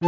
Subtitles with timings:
[0.00, 0.06] ス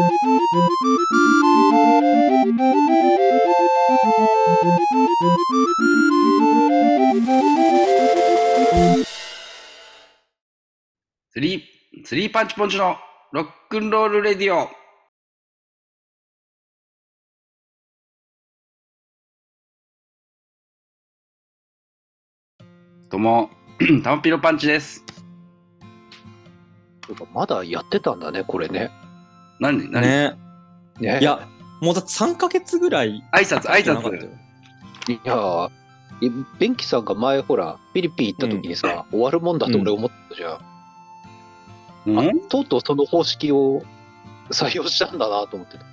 [11.36, 11.62] リー、
[12.06, 12.96] スリーパンチポンチの
[13.32, 14.70] ロックンロールレディオ。
[23.10, 23.50] どうも、
[24.02, 25.04] タマピロパンチです。
[27.06, 29.01] そうかまだやってたんだね、これね。
[29.62, 30.34] 何何、ね
[30.98, 31.48] ねいや、
[31.80, 33.22] もうだって3ヶ月ぐらい。
[33.32, 34.28] 挨拶、挨拶。
[35.08, 35.68] いや
[36.58, 40.58] ベンキさんが前ほら、フィリピン行った時にさ、終わるもんだと俺思ったじゃん。
[42.04, 43.84] うんあとうとうその方式を
[44.50, 45.84] 採用したんだなと思ってた。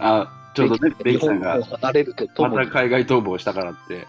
[0.00, 4.08] あ、ちょうどね、ベンキさんが日本を離れるまた海外逃亡したからって。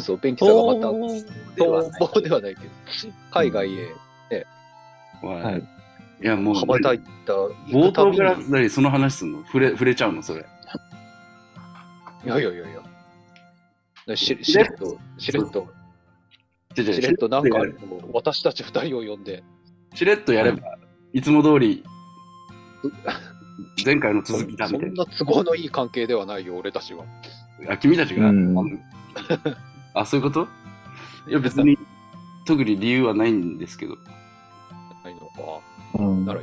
[0.00, 2.70] そう、ベンキさんがまた、逃亡ではないけど、
[3.30, 3.94] 海外へ
[5.22, 5.42] はい。
[5.42, 5.73] はい
[6.24, 9.44] いや、もう、羽ばたいた、行冒頭から何その話すんの？
[9.44, 10.40] 触れ、触れちゃうのそれ。
[12.24, 12.80] いやいやいやいや。
[14.06, 15.68] でししれっと、しれっと、
[16.74, 17.58] ししれっとなんか
[18.14, 19.44] 私たち二人を呼んで、
[19.94, 20.78] しれっとやれば、
[21.12, 21.84] いつも通り、
[23.84, 25.04] 前回の続きだそみたいな。
[25.04, 27.04] んな都合のいい関係ではないよ、俺たちは。
[27.68, 28.80] あ、君たちが、うん
[29.92, 30.48] あ、そういうこと？
[31.28, 31.78] いや、別に、
[32.46, 33.96] 特に理由はないんですけど。
[35.04, 35.60] ないのか。
[35.94, 36.42] うん、なんか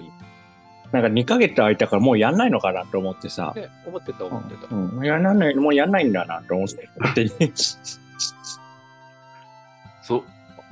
[0.92, 1.24] ならいい。
[1.24, 3.54] 2ヶ月空いたからもうやんないのかなと思ってさ。
[3.56, 4.76] ね、思ってた、思ってた。
[4.76, 6.90] うん、もうやらない、もうやんないんだなと思って。
[10.04, 10.24] そ、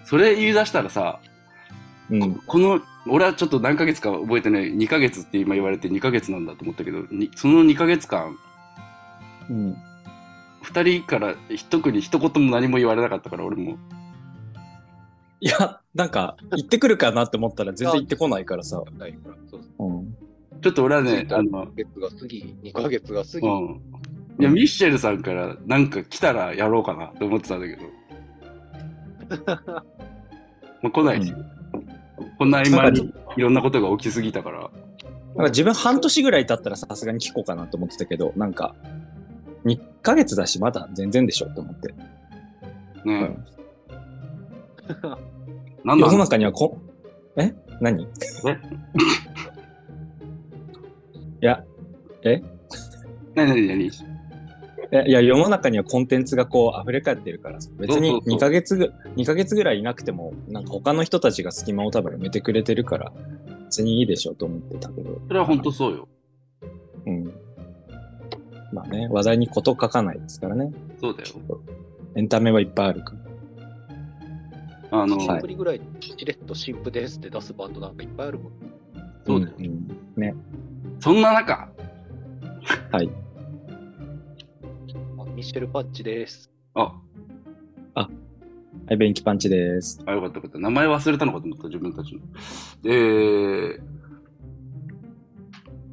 [0.03, 1.19] それ言い出したらさ、
[2.09, 2.35] うん。
[2.45, 8.35] この、俺はちょっと何ヶ月か覚えてない、2ヶ月って今言われて2ヶ月なんだと思ったけど、にその2ヶ月間、
[9.49, 9.77] うん。
[10.63, 11.35] 2人から
[11.69, 13.77] 特に一言も何も言われなかったから、俺も。
[15.41, 18.81] いや、なんか、行ってくるかなって思ったら全然行ってこないからさ。
[18.97, 19.35] ないから。
[19.49, 20.17] そうそううん。
[20.61, 23.81] ちょっと俺はね、あ1のヶ、月が過ぎ、2ヶ月が過ぎ、うん。
[24.39, 27.81] いや、ミッシェルさんからなんか来たらやろうかなって思ってたんだけど。
[30.81, 31.33] まあ、来ないし。
[32.37, 34.59] こんな合間にいろんなことが起きすぎたから。
[34.59, 38.75] なんか自分半年ぐらい経ったらさすがに聞こうかなと思ってたけど、なんか、
[39.65, 41.89] 2ヶ月だしまだ全然でしょと思って。
[41.89, 41.95] ね
[43.05, 43.58] うん
[45.83, 46.77] なんだ世の中にはこ、
[47.37, 47.53] え？
[47.81, 48.03] 何？
[51.41, 51.63] いや、
[53.35, 53.91] なになになに
[54.91, 63.11] えいや、世の中にはコンテンツがこう溢れ返ってるからさ、別にそうそうそう2ヶ月ぐ、2ヶ月ぐらいいなくても、なんか他の人たちが隙間を多分埋めてくれてるから、
[63.65, 65.21] 別にいいでしょうと思ってたけど。
[65.27, 66.07] それは本当そうよ。
[67.05, 67.31] うん。
[68.73, 70.71] まあね、話題に事書かないですからね。
[70.99, 71.29] そうだよ。
[72.15, 73.18] エンタメはいっぱいあるから。
[74.91, 78.53] あの、はい1ぶりぐらい、しれっと新婦ですって出すバンドなんかいっぱいあるもん。
[79.25, 79.57] そうだよ。
[79.57, 80.33] んんね。
[80.99, 81.69] そんな中、
[82.91, 83.09] はい。
[85.17, 86.49] あミッシェル・パッチです。
[86.73, 86.99] あ、
[88.89, 90.01] はい、ベンキパンチです。
[90.07, 90.57] あ、よかったよかった。
[90.57, 92.21] 名前忘れたのかと思った、自分たちの。
[92.81, 93.79] で、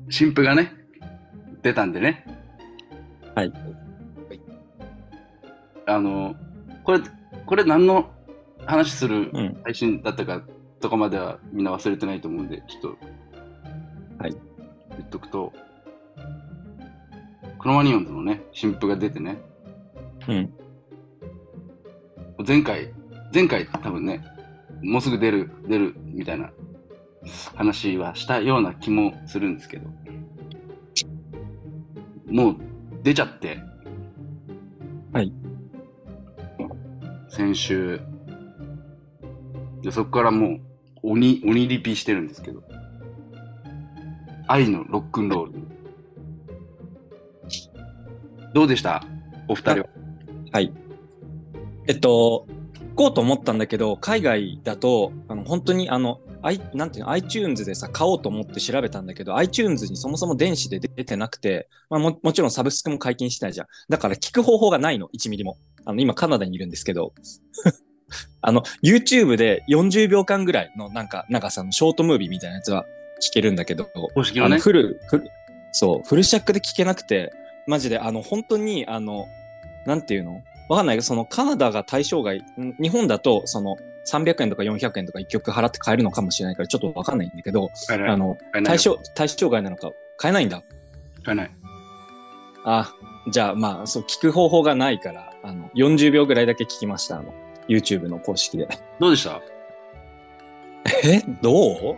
[0.09, 0.73] 新婦がね、
[1.63, 2.25] 出たんでね。
[3.35, 3.53] はい。
[5.85, 6.35] あの、
[6.85, 7.01] これ、
[7.45, 8.11] これ何の
[8.67, 9.61] 話するうん。
[9.65, 10.43] 配信だったか
[10.81, 12.99] とかまではみんな忘れてないと思うんで、ちょっと、
[14.19, 14.37] はい。
[14.91, 15.53] 言っとくと、
[17.59, 19.39] クロマニオンズのね、新婦が出てね、
[20.29, 20.53] うん。
[22.47, 22.93] 前回、
[23.33, 24.25] 前回多分ね、
[24.83, 26.51] もうすぐ出る、出るみたいな
[27.55, 29.89] 話はしたような気もするんですけど、
[32.31, 32.57] もう
[33.03, 33.59] 出ちゃって、
[35.13, 35.33] はい。
[37.29, 38.01] 先週、
[39.87, 40.61] でそこからもう
[41.05, 42.61] 鬼、鬼リピしてるんですけど、
[44.49, 45.53] 愛のロックンロール。
[48.53, 49.05] どうでした？
[49.47, 49.87] お二人は？
[50.51, 50.73] はい。
[51.87, 52.49] えっと、
[52.97, 63.67] 行こうと思ったんだけど、海外だと、あの、本当にあの、I、なんていうの、iTunes でさ、買おうと思って調べたんだけど、iTunes にそもそも電子で出てなくて、まあも、もちろんサブスクも解禁してないじゃん。
[63.89, 65.59] だから聞く方法がないの、1ミリも。
[65.85, 67.13] あの、今カナダにいるんですけど、
[68.41, 72.85] あの、YouTube で40秒間ぐらいのなんか、長さのショートムービーみたいなやつは
[73.21, 74.59] 聞けるんだけど、公式の。
[74.59, 75.31] フル、フル、
[75.73, 77.33] そう、フル尺で聞けなくて、
[77.67, 79.27] マジで、あの、本当に、あの、
[79.87, 80.43] なんていうの？
[80.69, 83.77] わかんないけど、その、カナダが対象外、ん日本だと、その、
[84.09, 87.71] 300円とか400円とか1曲払って買えるのかもしれないから、ちょっとわかんないんだけど、
[88.09, 90.63] あの、対象、対象外なのか、買えないんだ。
[91.25, 91.51] 買えない。
[92.65, 92.93] あ、
[93.31, 97.33] じゃあ、まあ、そう、聞く方法がないから、あの、40秒ぐらいだけ聞きました、あの、
[97.69, 98.69] YouTube の公式で。
[98.99, 99.41] どうでした？
[101.05, 101.21] え？
[101.43, 101.97] どう？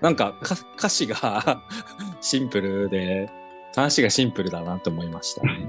[0.00, 1.62] なんかか歌詞が
[2.20, 3.28] シンプルで、
[3.74, 5.68] 話がシンプルだなと思いましたね。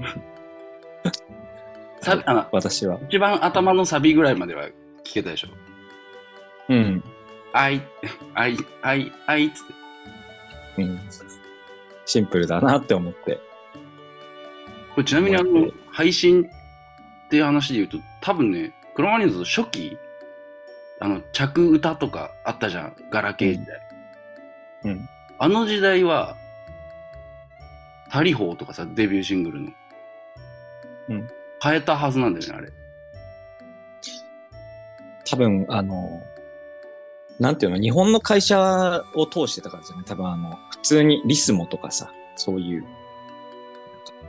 [2.00, 2.98] サビあの私は。
[3.08, 4.66] 一番頭のサビぐらいまでは
[5.04, 5.48] 聞けたでしょ？
[6.68, 7.04] うん。
[7.52, 7.82] あい、
[8.34, 9.66] あい、あい、あいっつっ
[10.76, 10.82] て。
[10.82, 11.00] うん。
[12.06, 13.38] シンプルだなって思って。
[14.94, 19.98] これちなみにあの、配信っていう話で言うと、多分ね、クロマニーズの初期、
[21.00, 22.96] あの、着歌とかあったじゃん。
[23.10, 23.80] ガラケー時代。
[24.84, 25.08] うん。
[25.38, 26.36] あの時代は、
[28.10, 29.70] タリホーとかさ、デビューシングルの。
[31.08, 31.28] うん。
[31.62, 32.72] 変えたはずなんだよね、あれ。
[35.24, 36.22] 多分、あの、
[37.40, 42.84] なんていうの、日本の会社を通してたからじゃない多分あの、普通にリスモとかさ、そういう、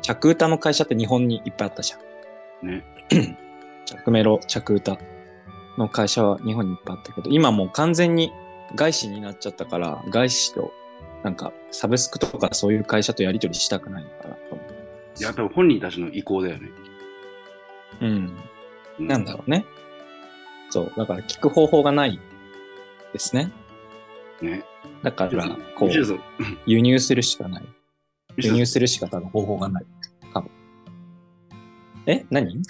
[0.02, 1.98] 着歌の会社って日本にいっぱいあったじゃ
[2.66, 2.68] ん。
[2.68, 2.84] ね。
[3.86, 4.98] 着メロ、着歌
[5.78, 8.32] の会社は日本にいっぱいあったけど、今もう完全に
[8.76, 10.72] 外資になっちゃったから、外資と、
[11.24, 15.20] なんか、サブスクとかそういう会社とやり取りしたくないのかなと思う。
[15.20, 16.70] いや、多分本人たちの意向だよね。
[18.02, 18.38] うん。
[19.00, 19.66] なんだろうね。
[20.70, 20.94] そう。
[20.98, 22.20] だから聞く方法がない
[23.14, 23.52] ですね。
[24.42, 24.64] ね。
[25.04, 25.90] だから、こう、
[26.66, 27.66] 輸入するしかない。
[28.38, 29.86] 輸入するしか多分方法がない。
[30.34, 30.50] 多分。
[32.08, 32.26] え？
[32.30, 32.62] 何？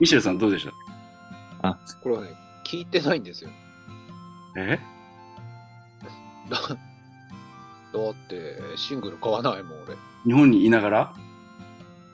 [0.00, 0.68] ミシェルさんどうでし
[1.62, 1.78] た？
[2.02, 2.30] これはね、
[2.64, 3.50] 聞いてないんですよ。
[4.56, 4.78] え？
[6.50, 9.96] だだって、シングル買わないもん、俺。
[10.24, 11.14] 日本にいながら？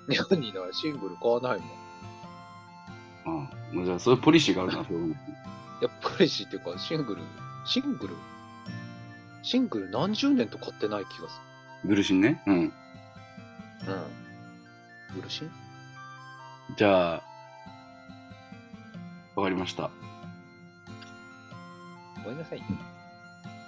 [0.08, 1.69] 日本にいながらシングル買わないもん。
[3.46, 5.14] ああ、もうじゃあそういうポリシーがあるな、 そういうの
[5.81, 7.22] やっぱりしっていうか、シングル、
[7.64, 8.16] シングル？
[9.42, 11.40] シングル何十年と買ってない気がす
[11.84, 12.42] グルシンね。
[12.46, 12.69] うん。
[12.69, 12.72] る。
[15.12, 15.20] うん。
[15.20, 15.50] 嬉しい
[16.76, 17.22] じゃあ、
[19.38, 19.88] わかりました。
[22.25, 22.62] ごめんなさい。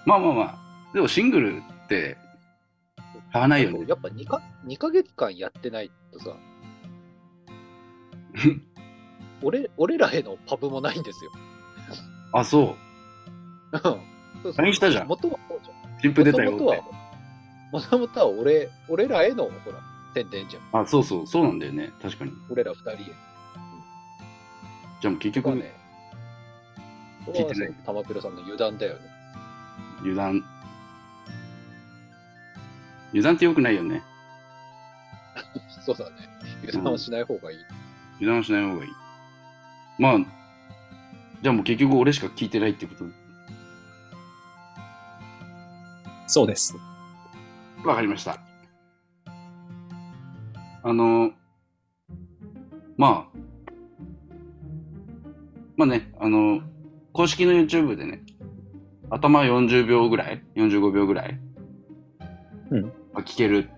[0.05, 0.59] まあまあまあ。
[0.93, 2.17] でもシングルって
[3.33, 3.85] 買わないよね。
[3.87, 6.37] やっぱ2か二ヶ月間やってないとさ、
[9.43, 11.31] 俺俺らへのパブもないんですよ。
[12.33, 12.77] あ、そ
[13.73, 13.99] うんそう
[14.43, 15.77] そう LINE したじゃん元はそうじゃん。
[15.77, 16.01] う。
[16.03, 16.95] 新譜出たよ元々はって。、
[17.73, 19.81] もともとは俺、俺らへの、ほら、
[20.15, 20.83] 宣伝じゃん。
[20.83, 21.93] あ、そうそう、そうなんだよね。
[22.03, 22.33] 確かに。
[22.51, 23.30] 俺ら二人へ。
[25.01, 25.73] じゃあもう結局、ね。
[27.27, 29.01] それは聞いてない玉ペロさんの油断だよね。
[30.01, 30.45] 油断。
[33.11, 34.03] 油断って良くないよね。
[35.85, 36.17] そうだね。
[36.63, 37.59] 油断はしない方がいい。
[38.17, 38.91] 油断はしない方がいい。
[39.99, 40.19] まあ、
[41.43, 43.05] じゃあもう結局俺しか聞いてないってこと？
[46.27, 46.77] そうです。
[47.85, 48.39] わかりました。
[50.83, 51.33] あの、
[52.97, 53.30] まあ、
[55.81, 56.61] まあね、あの、
[57.15, 58.21] 公式の YouTube でね、
[59.09, 61.41] 頭40秒ぐらい ?45 秒ぐらい
[62.71, 63.71] うんまあ、聞ける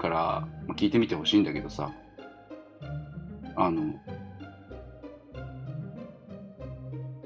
[0.00, 0.16] から、
[0.66, 1.92] まあ、聞いてみてほしいんだけどさ、
[3.54, 3.82] あの、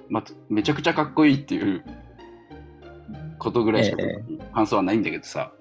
[0.08, 1.84] まあ、めちゃくちゃかっこいいっていう
[3.38, 5.52] ことぐらいしかえ感想はないんだけどさ、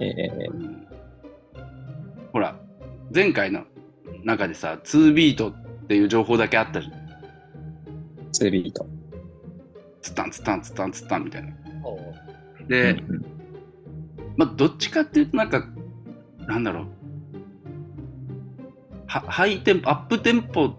[0.00, 0.84] ええうん
[2.32, 2.58] ほら、
[3.14, 3.62] 前回の
[4.24, 7.05] 中でさ、2ビートっていう情報だけあったじゃん。
[8.36, 8.86] ツービート。
[10.02, 11.48] ツタンツタンツタンツタンみたいな。
[11.48, 11.54] あ
[12.68, 13.24] で、うん
[14.36, 15.66] まあ、どっちかっていうと、なんか、
[16.46, 16.86] なんだろう。
[19.06, 20.74] はハイテンポ、アップテンポ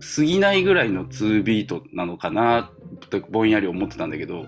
[0.00, 2.72] すぎないぐらいの2ビートなのかな
[3.08, 4.46] とぼんやり思ってたんだけど、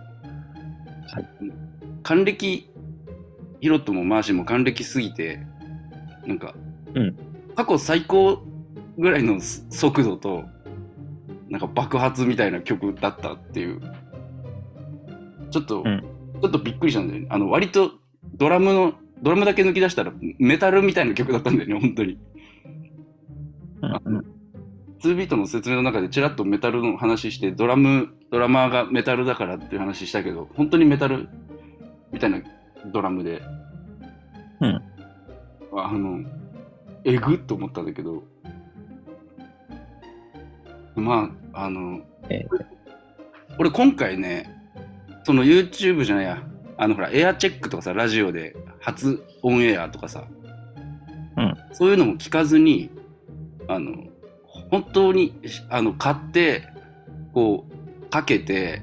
[2.02, 2.68] 還暦、
[3.60, 5.46] ヒロトもマーシーも還暦すぎて、
[6.26, 6.54] なんか、
[6.94, 7.16] うん
[7.56, 8.42] 過去最高
[8.96, 10.44] ぐらいのす速度と、
[11.50, 13.80] なんか爆発みたいな曲だったっていう、
[15.50, 16.00] ちょっと、うん。
[16.40, 17.26] ちょっとびっくりしたんだよね。
[17.28, 17.90] あの、割と
[18.36, 22.18] ドラムの、ドラムだけ抜き出したらメタルみたいな曲だったんだよね、本当に。
[23.82, 24.24] うんうん。
[25.00, 31.28] 2ビートの説明の中でちらっとメタルの話して、ドラム、ドラマーがメタルだからっていう話したけど、本当にメタル
[32.12, 32.40] みたいな
[32.92, 33.42] ドラムで、
[34.60, 34.82] うん。
[35.72, 36.20] あの、
[37.04, 38.22] えぐっと思ったんだけど、
[41.00, 42.48] まあ、あの、ええ。
[43.58, 44.54] 俺今回ね、
[45.24, 46.42] その YouTube じゃないや、
[46.76, 50.24] あのほら、エアチェックとかさ、ラジオで初オンエアとかさ、
[51.36, 51.56] うん。
[51.72, 52.90] そういうのも聞かずに、
[53.68, 54.04] あの、
[54.70, 55.38] 本当に、
[55.68, 56.68] あの、買って、
[57.32, 57.66] こ
[58.02, 58.82] う、かけて、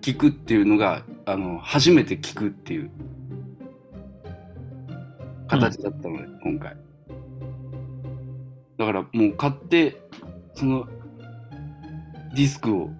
[0.00, 2.90] 聞くっていうのが、あの、初めて聞くっていう、
[5.48, 6.76] 形だったのね、今回。
[8.76, 9.96] だからもう買って、
[10.54, 10.86] その、
[12.34, 12.90] ディスクを、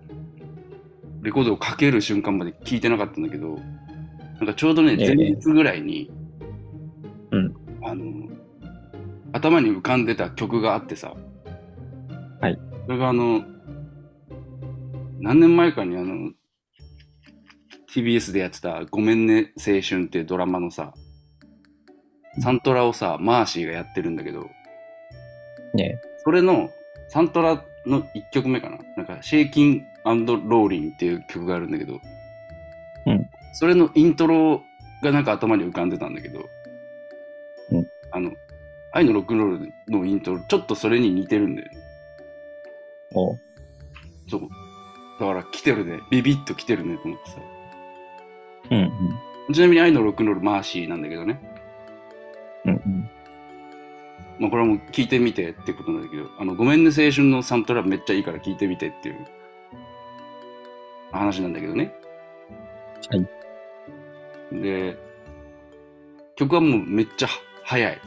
[1.23, 3.59] レコードをかける瞬間まで聞いてなかったんだけど、
[4.39, 5.15] なんかちょうどね、ええ。
[5.15, 6.11] 前日ぐらいに、
[7.31, 7.55] うん。
[7.83, 8.29] あの、
[9.33, 11.15] 頭に浮かんでた曲があってさ、
[12.41, 12.59] はい。
[12.87, 13.43] それがあの、
[15.21, 16.33] 何年前かにあの、
[17.95, 20.93] TBS でやってたごめんね青春っていうドラマのさ、
[22.41, 24.49] サントラをさ、マーシーがやってるんだけど、
[25.75, 26.71] ねそれの
[27.09, 32.01] サントラの1曲目かななんか、シェイキンローリンっていう曲があるんだけど、
[33.07, 34.63] うんそれのイントロ
[35.01, 36.41] がなんか頭に浮かんでたんだけど、
[37.71, 38.33] うんあの、
[38.93, 41.79] 愛のロックンロールのイントロ、ちょっとそれに似てるんだよね。
[43.15, 43.41] おう
[44.29, 44.41] そう。
[45.21, 46.01] だから来てるね。
[46.11, 47.37] ビビッと来てるねと思ってさ。
[48.71, 48.79] うん
[49.49, 49.55] うん。
[49.55, 51.41] ちなみに愛のロックンロールマーシーなんだけどね。
[52.65, 53.11] うんうん。
[54.39, 59.27] まあこれはもう聞いてみてってことなんだけど、あの、ごめんね青春のサントラめっちゃいいから聞いてみてっていう
[61.13, 61.95] 話なんだけどね。
[63.11, 64.61] はい。
[64.61, 64.99] で、
[66.37, 67.29] 曲はもうめっちゃ
[67.63, 68.01] 速い。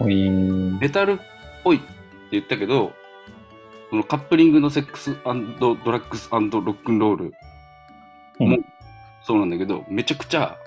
[0.00, 1.16] おいーメタルっ
[1.62, 1.86] ぽいって
[2.32, 2.92] 言ったけど、
[3.90, 7.24] そのカップリングのセックスドラッグスロックンロール
[8.38, 8.64] もうん
[9.22, 10.58] そうなんだけど、めちゃくちゃ、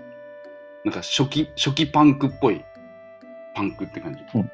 [0.84, 2.64] なんか初期、初期パンクっぽい
[3.58, 4.24] パンクって感じ。
[4.36, 4.52] うん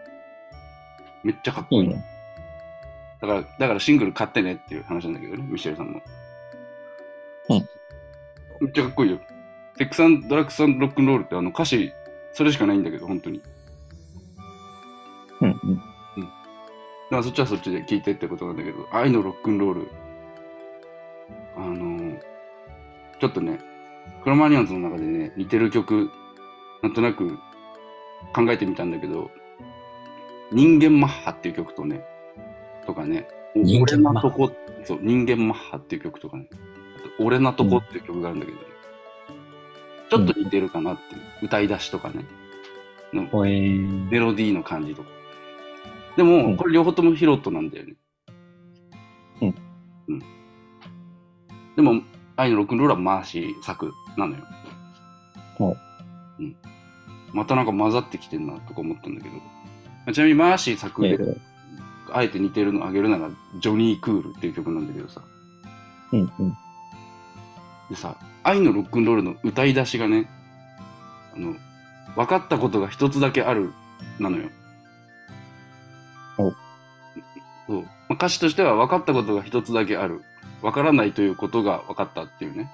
[1.24, 1.82] めっちゃかっこいい。
[1.84, 2.04] いいね。
[3.22, 6.02] だから、だからシングル買ってねっていう話なんだけどね、ミシェルさんも。
[7.50, 7.68] うん
[8.60, 9.20] めっちゃかっこいいよ。
[9.78, 11.94] セックスドラッグスロックンロールってあの歌詞、
[12.34, 13.42] それしかないんだけど、本当に。
[15.42, 15.76] うんうん。
[15.76, 15.82] だ
[17.10, 19.92] からそっちはそっちで聞いてってことなんだけど、愛のロックンロール、
[21.56, 22.20] あのー
[23.20, 23.60] ちょっとね、
[24.24, 26.12] クロマニアンズの中でね、似てる曲、
[26.82, 27.40] なんとなく
[28.34, 29.32] 考えてみたんだけど、
[30.52, 32.04] 人間マッハっていう曲とね、
[32.86, 34.52] とかね、人俺間マッハなとこ、
[34.84, 38.64] そう、人間マッハっていう曲とかね、あと俺なとこっていう曲があるんだけどね、
[40.10, 42.26] ちょっと似てるかなっていう、歌い出しとかね、
[43.14, 45.10] のメロディーの感じとか。
[46.18, 47.96] でも、うんこれ両方ともヒロットなんだよね。
[49.42, 49.56] うん。
[50.10, 50.20] うん。
[51.76, 52.02] でも、
[52.36, 54.44] 愛のロックンロールはマーシー作なのよ。
[55.60, 56.56] おうん。
[57.34, 60.14] またなんか混ざってきてんなとか思ったんだけど。
[60.14, 61.38] ちなみにマーシー作で、えー
[62.14, 65.22] あえて似てるのあげるなら、ジョニー・クールっていう曲なんだけどさ。
[66.12, 66.58] うんうん。
[67.90, 70.30] でさ、愛のロックンロールの歌い出しがね、
[71.36, 71.56] あの、
[72.16, 73.74] 分かったことが一つだけある、
[74.20, 74.50] なのよ。
[76.38, 76.52] お
[77.68, 77.82] そう。
[77.82, 80.22] まあ歌詞としては分かったことが一つだけある。
[80.62, 82.70] 分からないということが分かったっていうね。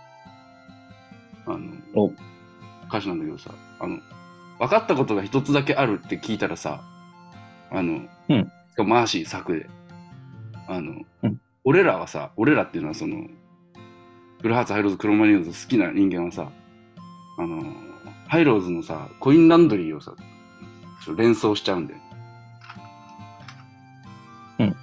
[1.45, 1.59] あの、
[1.95, 2.11] お
[2.89, 3.99] 歌詞なんだけどさ、あの、
[4.59, 6.83] 分かったことが一つだけあるって聞いたらさ、
[7.71, 9.67] あの、うんしかもマーシー作で、
[10.67, 13.27] あの、うん俺らはさ、俺らっていうのはその、
[14.41, 16.49] ブルーハーツ、ハイローズ、クロマニヨンズ好きな人間はさ、
[17.37, 17.63] あの、
[18.27, 20.13] ハイローズのさ、コインランドリーをさ、
[21.17, 21.99] 連想しちゃうんだよ。
[24.59, 24.75] うん。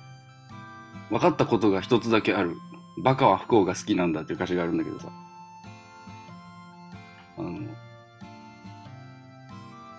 [1.11, 2.57] 分かったことが一つだけある。
[3.03, 5.09] バカは不幸が好きなんだっていう歌詞があるんだけどさ。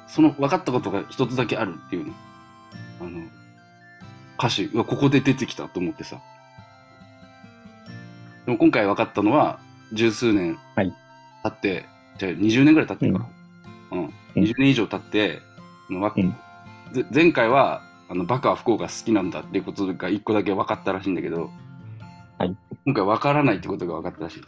[0.08, 2.14] その分かったことが一つだけあるっていうね、
[3.00, 3.22] あの、
[4.38, 6.22] 歌詞がここで出てきたと思ってさ。
[8.46, 9.60] でも今回分かったのは、
[9.94, 10.94] 十数年はい
[11.44, 11.86] 経って、
[12.18, 13.28] じゃあ20年ぐらい経ってるか。
[13.92, 14.00] うん。
[14.00, 15.42] うん20年以上経って、
[15.90, 16.36] うん
[16.94, 21.50] ぜ前回は、あの、バカは不幸が好きなんだっていうことが一個だけ分かったらしいんだけど、
[22.38, 22.56] はい。
[22.86, 24.42] 今回分からないってことが分かったらしい。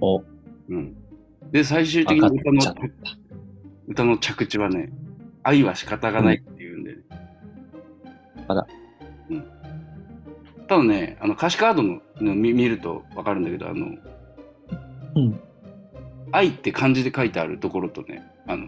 [0.00, 0.22] お、
[0.68, 0.96] うん。
[1.50, 3.21] で、最終的分に歌のかっちゃった。
[3.88, 4.92] 歌の着地はね、
[5.42, 6.98] 愛は仕方がないっていうんで、ね
[8.48, 8.66] あら。
[9.30, 9.44] うん。
[10.68, 13.86] ただね、あの歌詞カードのの見見るとわかるんだけど、あの、
[15.16, 15.40] うん。
[16.30, 18.66] 愛って漢字で書いてあるところとね、あの、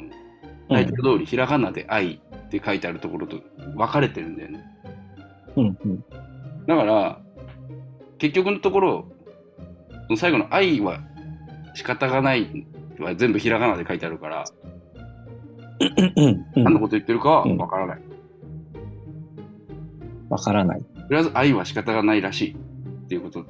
[0.68, 3.38] タイトル通りひらがなで愛って書いてあるところと
[3.76, 4.64] 分かれてるんだよね。
[5.56, 6.04] うんうん。
[6.66, 7.20] だから、
[8.18, 9.08] 結局のところ、
[10.16, 11.00] 最後の愛は
[11.74, 12.66] 仕方がない
[12.98, 14.44] は全部ひらがなで書いてあるから。
[16.54, 18.02] 何のこと言ってるかは分からない。
[20.28, 20.80] わからない。
[20.80, 22.56] とりあえず愛は仕方がないらしいっ
[23.08, 23.44] ていうこと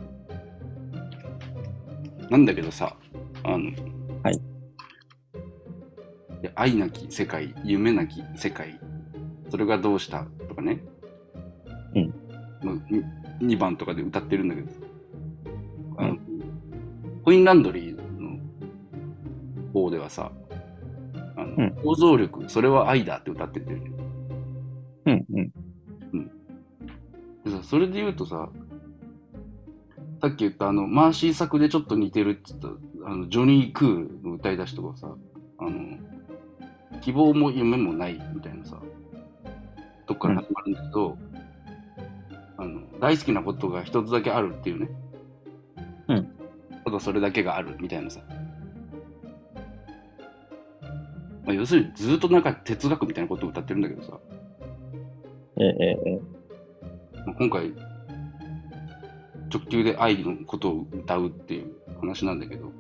[2.31, 2.97] なんだけどさ、
[3.45, 3.71] あの、
[4.23, 4.41] はい。
[6.43, 8.79] で愛なき世界、夢なき世界、
[9.51, 10.83] それがどうしたとかね。
[11.95, 12.15] うん。
[12.63, 12.75] まあ、
[13.41, 14.69] 2番とかで歌ってるんだけど、
[15.99, 16.17] あの、
[17.25, 18.39] コインランドリーの
[19.73, 20.33] 方ではさ、
[21.37, 23.73] あの、うん想像力、それは愛だって歌ってて、
[25.07, 25.53] うんうん。
[27.45, 28.49] でさそれで言うとさ、
[30.21, 35.15] さっき言ったあの、マーシー作でちょっと似てるって言った、あの、ジョニー・クールの歌い出しとかさ、
[35.59, 35.99] あの、
[37.03, 38.81] 希望も夢もないみたいなさ、
[40.07, 41.19] とこから始まるんだけど、
[42.57, 44.89] あの、大好きなことが一つだけあるっていうね。
[46.09, 46.29] うん。
[46.85, 48.21] ただそれだけがあるみたいなさ。
[51.45, 54.19] まあ、要するにずっとなんか哲学みたいなことを歌ってるんだけどさ、
[55.61, 56.21] ええええ
[57.27, 57.73] まあ今回、
[59.53, 62.73] 直球で愛のことを歌うっていう話なんだけど、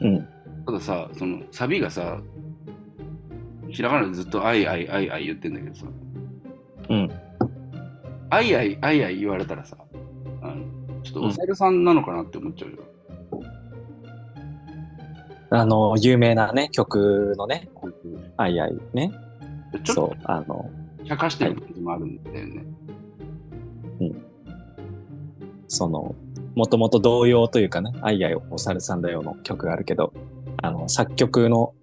[0.00, 0.28] うん。
[0.66, 2.20] たださ、そのサビがさ、
[3.68, 5.86] ひらがなでずっと愛愛愛愛言ってんだけどさ、
[6.88, 7.10] うん。
[8.30, 9.76] 愛愛愛愛言われたらさ、
[10.42, 12.76] あのちょっとお猿さんなのかなって思っちゃうじ
[15.50, 17.68] あの、有名なね、曲のね。
[18.36, 19.12] あいあいね。
[19.84, 22.64] ちょっそう、あの、と茶化してる感じもあるんだよね。
[25.70, 26.14] その、
[26.56, 30.12] もともと童謡というかね、あいあいお猿さんだよの曲があるけど、
[30.62, 31.74] あの、作曲の、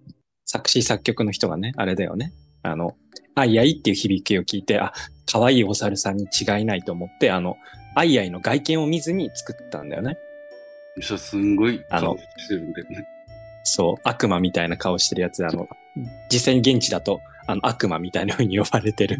[0.45, 2.33] 作詞作曲の人がね、あれだよね。
[2.63, 2.95] あの、
[3.35, 4.93] あいあいっていう響きを聞いて、あ、
[5.25, 7.55] 可愛いお猿さんに違いないと思って、あの、
[7.95, 10.17] あいあいの外見を見ずに作ったんだよね。
[11.01, 13.16] そうすんごいあの顔してるんだよね。
[13.69, 15.67] そう、悪魔みたいな顔してるやつで、あの、
[16.31, 19.19] 実際に現地だと、あの、悪魔みたいな風に呼ばれてる、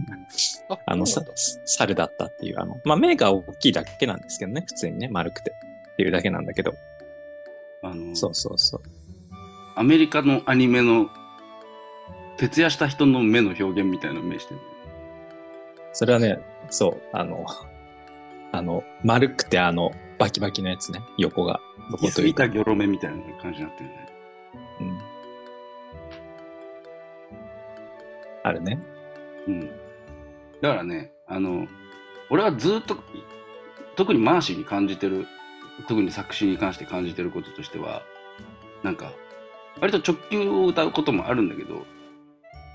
[0.70, 5.52] あ あの、猿だったっていう、あの、まあ、目が大きいだけなんですけどね、普通にね、丸くて。
[5.52, 6.76] っていうだけなんだけど。
[7.82, 8.82] あのそうそうそう。
[9.76, 11.10] アメリカのアニメの
[12.38, 14.60] 徹夜した人の目の表現みたいな目してる。
[15.92, 16.40] それはね、
[16.70, 17.46] そう、あの、
[18.52, 21.60] あの、丸くてあの、バキバキのやつね、横が。
[21.92, 22.48] 横というか。
[22.48, 24.17] ぎたギョロ目みたいな感じになってるね。
[28.48, 28.80] あるね。
[29.48, 29.68] うん。
[30.62, 31.68] だからね、あの、
[32.30, 32.98] 俺はずっと、
[33.96, 35.28] 特にマーシーに感じてる、
[35.88, 38.04] 特に作詞に関して感じてることとしては、
[38.84, 39.12] なんか、
[39.80, 41.86] 割と直球を歌うこともあるんだけど、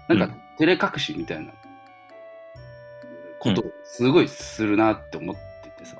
[0.08, 1.50] なんか、うん照れ隠しみたいな
[3.40, 5.96] ことをすごいするなって思っててさ。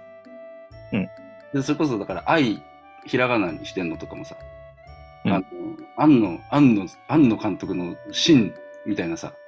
[0.92, 1.08] うん
[1.54, 2.62] で、それこそだから、愛、
[3.06, 4.36] ひらがなにしてんのとかもさ、
[5.24, 5.44] うんあの、
[5.96, 8.54] 庵野、庵野、庵野監督の真
[8.86, 9.42] みたいなさ、うん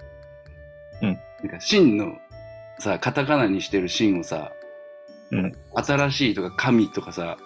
[1.44, 2.16] なんか真の
[2.78, 4.50] さ、カタカナにしてる真をさ、
[5.30, 5.52] うん。
[5.74, 7.36] 新しいとか神とかさ、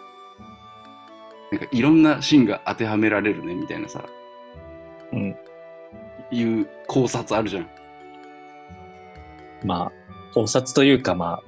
[1.50, 4.04] なんかいろんな真が当てはめられるねみたいなさ、
[5.12, 5.36] うん。
[6.30, 7.68] いう考察あるじゃん。
[9.64, 11.40] まあ、考察というか、ま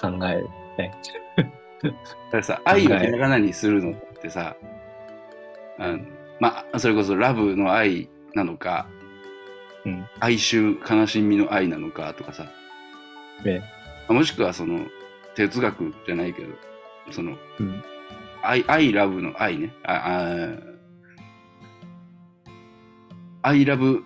[0.00, 0.42] 考え、
[0.78, 0.94] ね。
[1.82, 1.96] だか
[2.38, 4.56] らさ、愛をひらがなにするのってさ、
[5.78, 5.98] あの
[6.38, 8.88] まあ、それこそラブの愛なのか、
[9.84, 10.06] うん。
[10.20, 12.46] 哀愁、悲しみの愛なのかとかさ、
[13.44, 13.62] え
[14.08, 14.86] もしくはその
[15.34, 16.48] 哲学じゃないけど、
[17.10, 17.82] その、うん。
[18.42, 19.72] 愛、愛ラブの愛ね。
[19.84, 20.26] あ、
[23.42, 24.04] あ、アイラブ、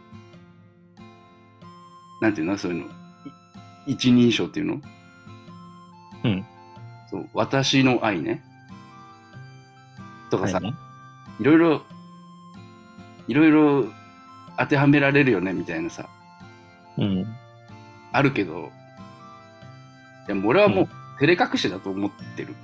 [2.21, 2.57] なんていうの？
[2.57, 2.87] そういうの。
[3.87, 4.81] い一人称っていうの？
[6.25, 6.47] うん。
[7.11, 8.45] そう、私の愛ね。
[10.31, 10.75] とかさ、はいね
[11.41, 11.83] いろいろ、
[13.27, 13.85] いろいろ
[14.59, 16.09] 当てはめられるよね、みたいなさ、
[16.97, 17.27] うん。
[18.13, 18.71] あるけど、
[20.27, 20.89] いや、もう俺はもう
[21.19, 22.55] 照れ隠しだと思ってる。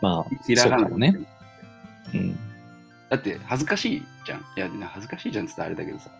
[0.00, 1.18] まあ、ひらがなね。
[2.14, 2.38] うん。
[3.08, 4.40] だって恥ずかしいじゃん。
[4.40, 6.10] いや、恥ずかしいじゃんって言ったらあれだけどさ。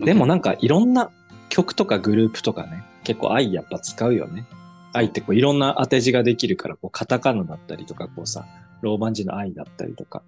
[0.00, 1.10] でもなんかいろんな
[1.48, 4.46] 曲とかグループとかね、結構愛やっぱ使うよね。
[4.92, 8.46] 愛ってこういろんな当て字ができるから、こうカタカナだったりとか、こうさ、
[8.80, 10.22] ローマン字の愛だったりとか。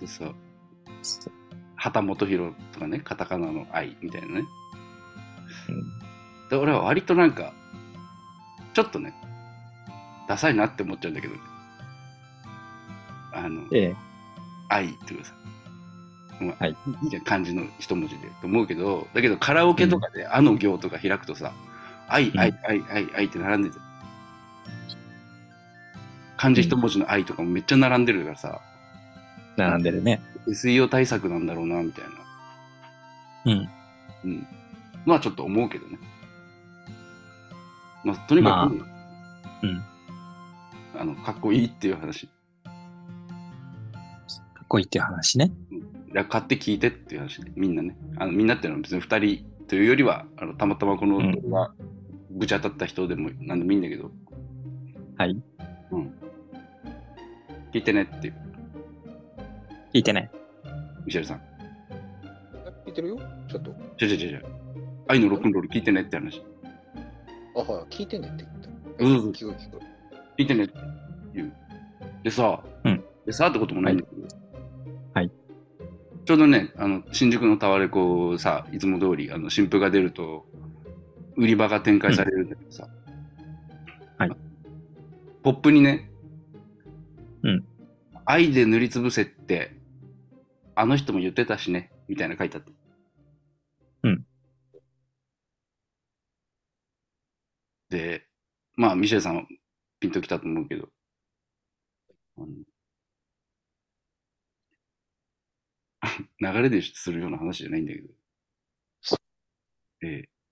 [0.00, 0.34] でさ、そう
[1.76, 4.44] 旗本博とかね、カタカナの愛みたいなね。
[5.68, 6.48] うん。
[6.48, 7.52] で、俺は割となんか、
[8.74, 9.14] ちょっとね、
[10.28, 11.34] ダサいなって思っちゃうんだけど、
[13.32, 13.96] あの、ええ、
[14.68, 15.34] 愛っていうかさ、
[16.40, 16.76] まあはい。
[17.02, 18.28] いいじゃん、漢字の一文字で。
[18.40, 21.52] と思うけど、だけどカラオケとかで、あの行とか開くとさ、
[22.08, 22.38] 愛、うん。
[22.38, 23.78] 愛、愛、愛、愛って並んでて、
[26.36, 28.60] 漢字一文字の愛とかもめっちゃ並んでるからさ、
[29.56, 30.20] 並んでるね。
[30.46, 32.10] SEO 対策なんだろうな、みたいな。
[33.52, 33.68] うん。
[34.24, 34.46] うん。
[35.04, 35.98] まあちょっと思うけどね。
[38.04, 39.82] まあとにかく、うん。
[40.98, 42.26] あの、かっこいいっていう話。
[42.64, 42.70] か
[44.62, 45.50] っこいいっていう話ね。
[46.12, 47.96] いや買って聞いてっていう話で、みんなね。
[48.18, 51.72] あのみんなっていうのは別に二人というよりは、あのたまたまこのうん動画、
[52.30, 54.10] ぶち当たった人でも何でもいいんだけど、
[55.16, 55.42] はい。
[55.90, 56.14] うん。
[57.72, 58.34] 聞いてねっていう、
[59.94, 60.30] 聞いてね。
[61.04, 61.42] ミシェルさん。
[62.86, 63.18] 聞いてるよ？
[63.46, 63.70] ちょっと。
[63.98, 64.38] ちょちょちょちょ。
[65.08, 66.42] 愛のロックンロール聞いてねって話。
[67.54, 69.04] あ、はい、聞いてねって言った。
[69.04, 69.78] うんうん聞く聞く。
[70.38, 70.74] 聞いてねって
[71.34, 71.52] 言う。
[72.22, 74.22] でさ、うんでさってこともないんだけど、
[75.12, 75.30] はい
[76.24, 80.46] ちょうどね、あの、新宿のタワレコさ、いつも通り、あの、新婦が出ると、
[81.36, 82.88] 売り場が展開されるんだけどさ、
[84.16, 84.30] はい
[85.42, 86.10] ポップにね、
[87.42, 87.64] うん
[88.24, 89.76] 愛で塗りつぶせって、
[90.74, 92.70] あの人も言ってたしね、みたいな書いてあった。
[94.02, 94.24] うん。
[97.90, 98.26] で、
[98.76, 99.44] まあ、ミシェルさんは
[100.00, 100.88] ピンときたと思うけど、
[102.36, 102.46] あの
[106.40, 108.08] 流れでするような話じゃないんだけど、
[110.02, 110.42] ええ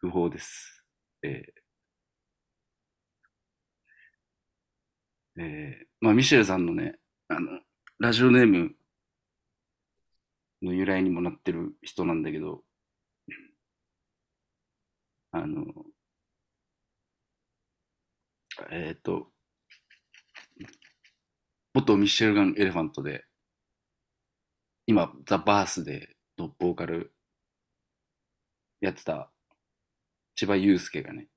[0.00, 0.84] 不法です。
[1.22, 1.54] ええ
[5.38, 5.42] え
[5.82, 6.96] えまあ、ミシェルさんのね、
[7.28, 7.60] あの、
[8.02, 8.74] ラジオネーム
[10.60, 12.64] の由来にもなってる人なんだけど、
[15.30, 15.64] あの、
[18.72, 19.28] えっ、と、
[21.72, 23.24] 元ミッシェルガン・エレファントで、
[24.88, 27.14] 今、ザ・バースでのボーカル
[28.80, 29.30] やってた
[30.34, 31.28] 千葉祐介がね、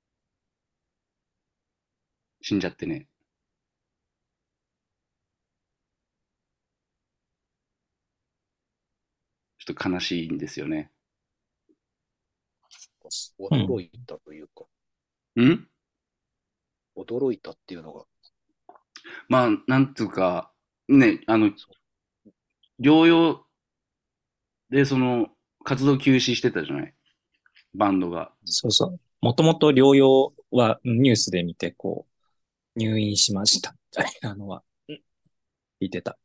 [2.42, 3.08] 死んじゃってね、
[9.66, 10.92] ちょっと悲しいんですよね。
[13.40, 14.66] 驚いたというか、
[15.40, 15.68] ん？
[16.98, 18.04] 驚いたっていうのが、
[19.28, 20.52] まあ、なんつうか、
[20.88, 21.52] ね、あの、
[22.80, 23.46] 療養
[24.70, 25.30] でその
[25.64, 26.94] 活動休止してたじゃない？
[27.74, 28.32] バンドが。
[28.46, 29.00] そうそう。
[29.22, 32.06] もともと療養はニュースで見て、こ
[32.76, 35.02] う、入院しましたみたいなのは、うん
[35.82, 36.18] 聞いてた。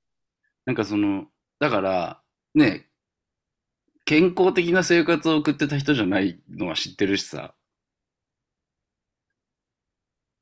[0.67, 1.27] なんかその、
[1.59, 2.23] だから、
[2.55, 2.90] ね、
[4.11, 7.55] 健康的な生活を送ってた人じゃないのは知ってるしさ。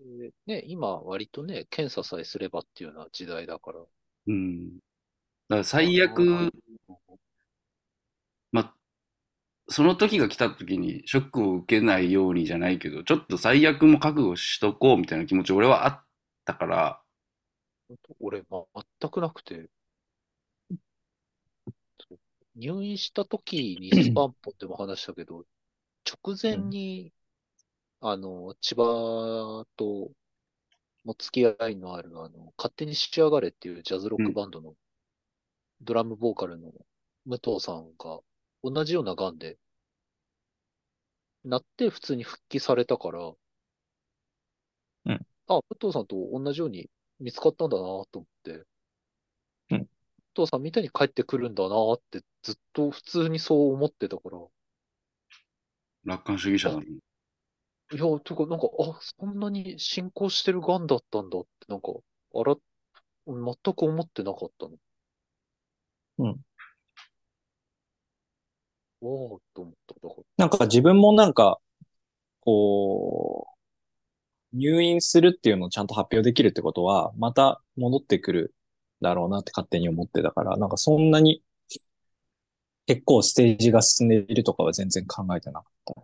[0.00, 3.80] でね、今割とね、検査さえすればっていうような時代だから。
[4.28, 4.70] うん。
[4.70, 4.78] だ
[5.50, 6.50] から最悪、
[8.52, 8.74] まあ、
[9.68, 16.04] その時が来た時にショックを受けないようにじゃないけど、ちょっと最悪も覚悟しとこうみたいな気持ち俺はあっ
[16.46, 17.02] たから、
[18.18, 18.64] 俺、ま、
[19.00, 19.68] 全くなくて、
[22.58, 25.46] 入院した時にスパンポンでも話したけど、
[26.06, 27.12] 直前に、
[28.00, 30.12] あの、千葉と
[31.04, 34.76] も付き合いのある、あの、勝手に仕上がれっていうジャズロックバンドの
[35.82, 36.72] ドラムボーカルの
[37.26, 38.20] 武藤さんが
[38.62, 39.58] 同じような癌で、
[41.42, 43.32] なって普通に復帰されたから、
[45.04, 45.20] うん。
[45.48, 46.88] あ、武藤さんと同じように
[47.20, 48.64] 見つかったんだなと思って、
[50.42, 54.38] 藤さんみたいに帰ってくるんだなってずっと普通にそう思ってたから、
[56.04, 56.86] 楽観主義者だね。
[57.90, 61.92] いや、とか、なんか、あ、そんなに進行してる癌だったんだって、なんか、
[62.34, 62.56] あら、
[63.26, 64.76] 全く思ってなかったの。
[66.18, 66.28] うん。
[66.28, 66.34] わ
[69.38, 69.94] あ、と思った。
[69.94, 71.58] だから、なんか自分もなんか、
[72.40, 73.48] こ
[74.52, 78.54] う、入院するっていうのをちゃんと発表できるってことは、また戻ってくる
[79.00, 81.42] だろうなって勝手に思ってたから、なんかそんなに
[82.86, 85.94] 結構ステージが進んでいるとかは全然考えてなかっ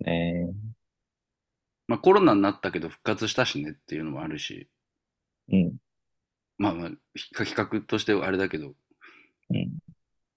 [0.00, 0.04] た。
[0.04, 0.52] ね
[1.86, 4.68] まあコロナになったけど復活したしねっていうのもあるし、
[5.50, 5.56] え。
[5.56, 5.76] うん。
[6.58, 8.74] まあまあ、比較としてはあれだけど、
[9.50, 9.54] う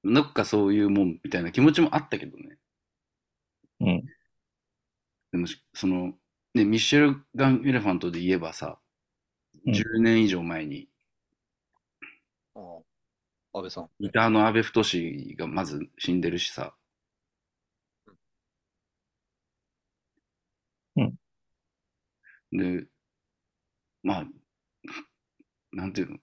[0.10, 0.14] ん。
[0.14, 2.58] どっかそういうもんみたいな気持ちもあったけどね。
[3.82, 4.06] うん。
[5.32, 6.14] でも、その、
[6.54, 8.78] ね、ミッシェル・ガン・エレファントで言えばさ、
[9.66, 10.88] うん10年以上前に、
[12.56, 13.90] 安倍さん。
[14.00, 14.82] ギターの阿部太
[15.38, 16.74] がまず死んでるしさ。
[20.96, 21.16] うん。
[22.52, 22.86] で、
[24.04, 24.26] まあ、
[25.72, 26.18] なんていうの？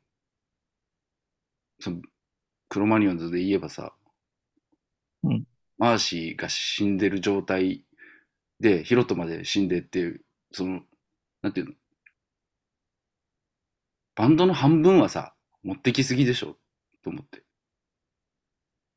[1.80, 2.02] その、
[2.68, 3.94] クロマニオンズで言えばさ、
[5.22, 5.44] うん
[5.78, 7.84] マーシーが死んでる状態
[8.58, 10.80] で、ヒロトまで死んでっていう、その、
[11.40, 11.72] なんていうの？
[14.16, 16.56] バンドの半分はさ、持ってきすぎでしょ
[17.02, 17.44] と思って。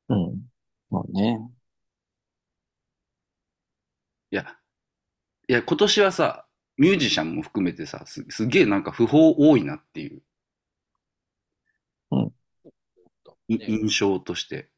[0.09, 0.41] うん。
[0.89, 1.51] まあね。
[4.31, 4.57] いや、
[5.47, 6.47] いや、今年はさ、
[6.77, 10.21] ミュージシャンも含めてさ、すすげえなんか不法多いなっていう
[13.47, 14.69] いね印象として。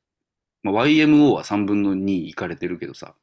[0.64, 3.16] まあ、YMO は3分の2いかれてるけどさ、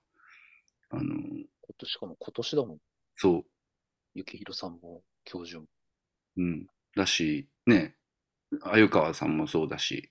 [0.90, 1.46] あの、今
[1.78, 2.78] 年しかも今年だもん。
[3.16, 3.44] そ
[4.14, 5.66] 幸宏さんも、教授も。
[6.36, 6.66] う、うん。
[6.94, 7.96] だし、ね、
[8.62, 10.10] 鮎川さんもそうだし、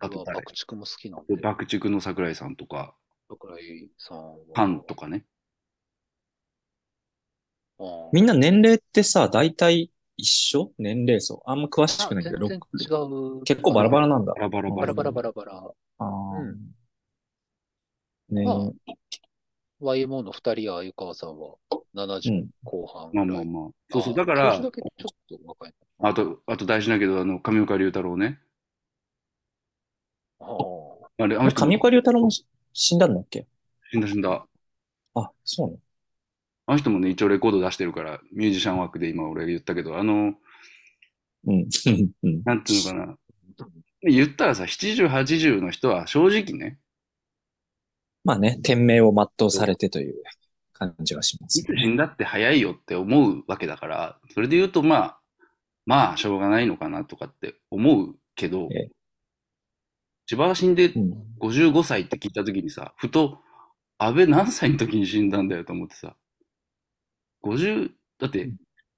[0.00, 1.36] あと爆竹も好きなんで。
[1.36, 2.94] 爆竹の桜井さんとか、
[3.28, 4.36] 桜井さんは。
[4.54, 5.24] パンとかね。
[8.12, 10.72] みんな年齢ってさ、大体一緒？
[10.78, 11.42] 年齢層？
[11.46, 12.84] あんま詳しあくないけど、全然違
[13.40, 13.42] う。
[13.42, 14.40] 結構バラバラなんだバ。
[14.42, 15.52] ラバラバラバラバラバラ。
[15.98, 16.42] ああ。
[18.30, 18.70] ねまあ
[19.80, 22.48] YMO の二人や鮎川さんはう70ん。
[22.64, 23.44] 後半まあぐらい。
[23.46, 23.70] まあまあ。
[23.90, 24.12] そうそう。
[24.12, 26.08] あだから教授、だけちょっと若いな。
[26.08, 28.40] あと、あと大事だけど、あの、上岡龍太郎ね。
[30.40, 30.46] あ
[31.18, 32.28] あれ、あの人上岡龍太郎も
[32.72, 33.46] 死んだんだっけ？
[33.90, 34.46] 死んだ死んだ。
[35.14, 35.78] あ、そうね。
[36.66, 40.34] あの人もね、一応レコード出してるから、ミュージシャン枠で今俺が言ったけど、あの、
[41.46, 41.66] うん。
[42.22, 42.42] うん。
[42.44, 43.16] なんていうのかな。
[44.02, 46.78] 言ったらさ、70、80の人は正直ね、
[48.24, 50.14] まあね、天命を全うされてという
[50.72, 51.62] 感じがしますい。
[51.62, 55.20] つ死んだって早いよって思うわけだから、それで言うとまあ、
[55.86, 58.90] まあ、しょうがないのかなとかって思うけどええ、
[60.26, 61.28] 千葉が死んでうん。
[61.40, 63.38] 55歳って聞いたときにさ、ふと、
[63.96, 66.16] 安倍何歳の時に死んだんだよと思ってさ、
[67.42, 68.50] 50、だって、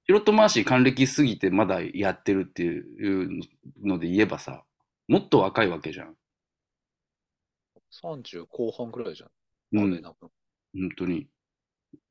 [0.05, 3.41] ヒロットマーシー還暦過ぎてまだやってるっていう
[3.81, 4.63] ので言えばさ、
[5.07, 6.15] もっと若いわけじゃん。
[7.91, 9.29] 30後半ぐらいじゃん。
[9.73, 10.01] うん
[10.73, 11.27] 本当に。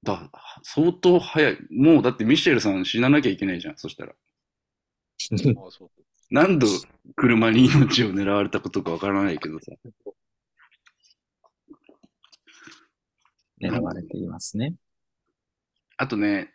[0.02, 0.30] だ、
[0.62, 1.58] 相当早い。
[1.70, 4.12] もうだってミシェルさん死ななきゃいけないじゃん、そしたら。
[5.32, 5.90] あそう
[6.30, 6.66] 何度
[7.16, 9.72] 車に命を狙われたことかわからないけどさ。
[13.60, 14.74] 狙われていますね。
[15.96, 16.54] あとね、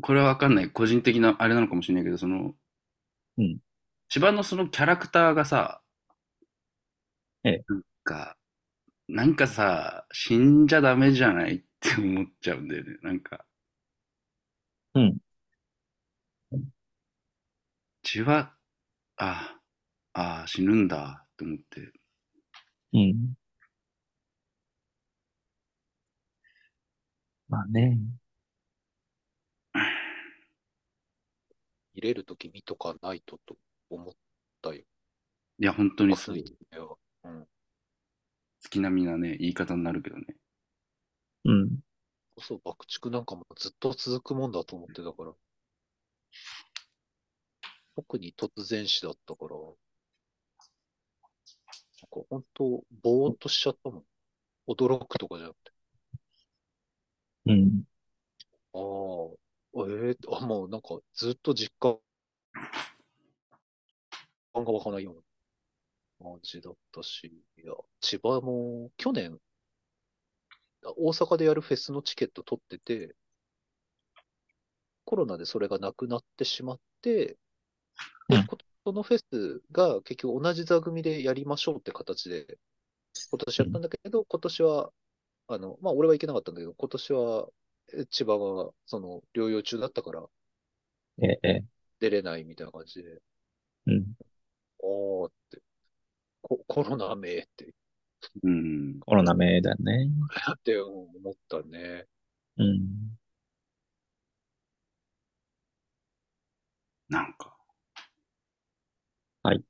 [0.00, 0.70] これはわかんない。
[0.70, 2.56] 個人的なあれなのかもしれないけど、その、
[3.36, 3.58] うん
[4.10, 5.82] 千葉のそのキャラクターがさ、
[7.44, 7.64] ええ
[8.08, 8.38] か、
[9.08, 12.96] なんかさ、死んじゃダメじゃないって思っちゃうんだよね。
[13.02, 13.44] なんか。
[14.94, 15.18] うん。
[18.02, 18.54] 千葉、
[19.16, 19.58] あ
[20.14, 21.92] あ、死ぬんだって思って。
[22.94, 23.34] うん。
[27.48, 27.98] まあね。
[31.94, 33.56] 入れるとき見とかないとと
[33.90, 34.14] 思っ
[34.62, 34.82] たよ。
[35.60, 36.36] いや、本当にそう。
[36.36, 37.46] うん。
[38.60, 40.24] 月並みなね、言い方になるけどね。
[41.44, 41.78] うん。
[42.40, 45.32] そう、爆竹なんかもずっと続くもんだと思ってたから。
[47.96, 49.56] 特に突然死だったから。
[49.56, 49.70] なん
[52.10, 54.04] か本当、ぼーっとしちゃったもん。
[54.68, 55.72] 驚くとかじゃなくて。
[57.46, 57.82] うん。
[58.74, 61.98] ああ、ええあ、もうなんかずっと実感
[64.54, 65.20] が湧かないような
[66.18, 67.26] 感じだったし、
[67.56, 69.40] いや、千葉も去年、
[70.96, 73.14] 大阪でやるフェスのチケット取ってて、
[75.04, 77.36] コロナでそれがなくなってしまって、
[78.28, 78.46] うん。
[78.84, 82.58] そのフェスが結局同じ座組でやりましょうって形で、
[83.30, 84.92] 今年やったんだけど、今年は、
[85.48, 87.48] あの、まあ、俺は行けなかったんだけど、今年は、
[87.94, 90.26] え千葉が、その、療養中だったから、
[91.22, 91.64] ええ、
[92.00, 93.22] 出れないみたいな感じで、
[93.86, 94.14] うん。
[94.80, 95.30] おー
[96.48, 97.74] ココロナめって、
[98.42, 99.00] うん。
[99.00, 100.10] コロナ名だね。
[100.58, 102.06] って思ったね。
[102.58, 103.18] うん。
[107.10, 107.54] なんか。
[109.42, 109.64] はい。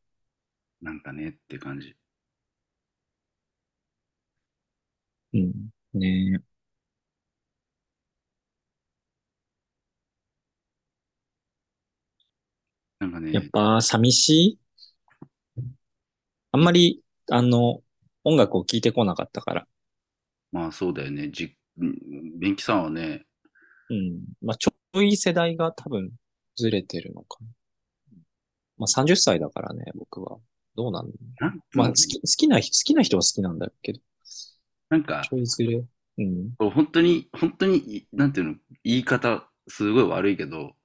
[0.81, 1.97] なんかねって感じ。
[5.33, 5.71] うん。
[5.95, 6.43] ね
[13.01, 14.59] なんかね、やっぱ寂しい？
[14.61, 14.68] あ
[16.59, 17.81] んまり、あの、
[18.25, 19.67] 音楽を聴いてこなかったから。
[20.53, 21.31] まあそうだよね。
[21.31, 23.27] じ、うん便器さんはね、
[23.91, 24.21] うん。
[24.43, 26.11] まあ、ちょい世代が多分
[26.57, 27.47] ずれてるのかな。
[28.79, 30.39] まあ、30歳だからね、僕は。
[30.77, 31.07] どうなん
[31.73, 34.01] まあ、好き、好きな人、好きな人は好きなんだけど、
[34.91, 35.83] なんかち、ょいずれ。
[36.19, 36.55] うん。
[36.71, 40.77] 本当に、本当に、なんていうの、言い方、すごい悪いけど、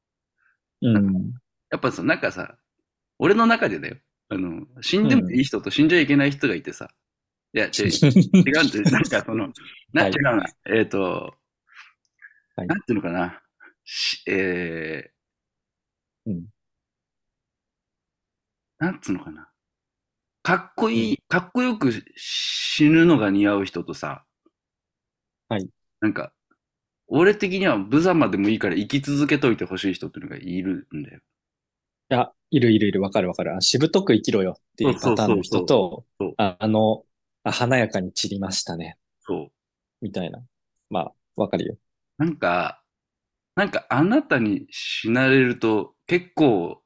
[0.82, 1.34] うん。
[1.70, 2.58] やっぱさ、なんかさ、
[3.20, 3.98] 俺の中でだよ。
[4.34, 6.90] あの、死んでもいい人と死んじゃいけない人がいてさ。
[7.54, 9.54] いや、違う、違うんで、 なんかその、
[9.94, 10.46] な、はい違うな。
[10.66, 11.38] えっ、と、
[12.56, 13.42] はいなんていうのかな。
[13.86, 16.46] しえー、うん
[18.80, 19.50] なんつうのかな。
[20.42, 24.26] かっこいい、かっこよく死ぬのが似合う人とさ、
[25.48, 25.70] はい。
[26.02, 26.34] なんか、
[27.08, 31.22] 俺的には無様でもいいから生き続けといてほしい人っていうのがいるんだよ。
[32.10, 33.56] いや、いるいるいる、わかるわかる。
[33.56, 37.04] あしぶとく生きろよっていうパターンの人とそうそうそうそう、ああの
[37.44, 39.52] あ、華やかに散りましたね、そう。
[40.02, 40.40] みたいな。
[40.90, 41.78] まあ、わかるよ。
[42.18, 42.84] なんか、
[43.56, 46.82] なんかあなたに死なれると結構、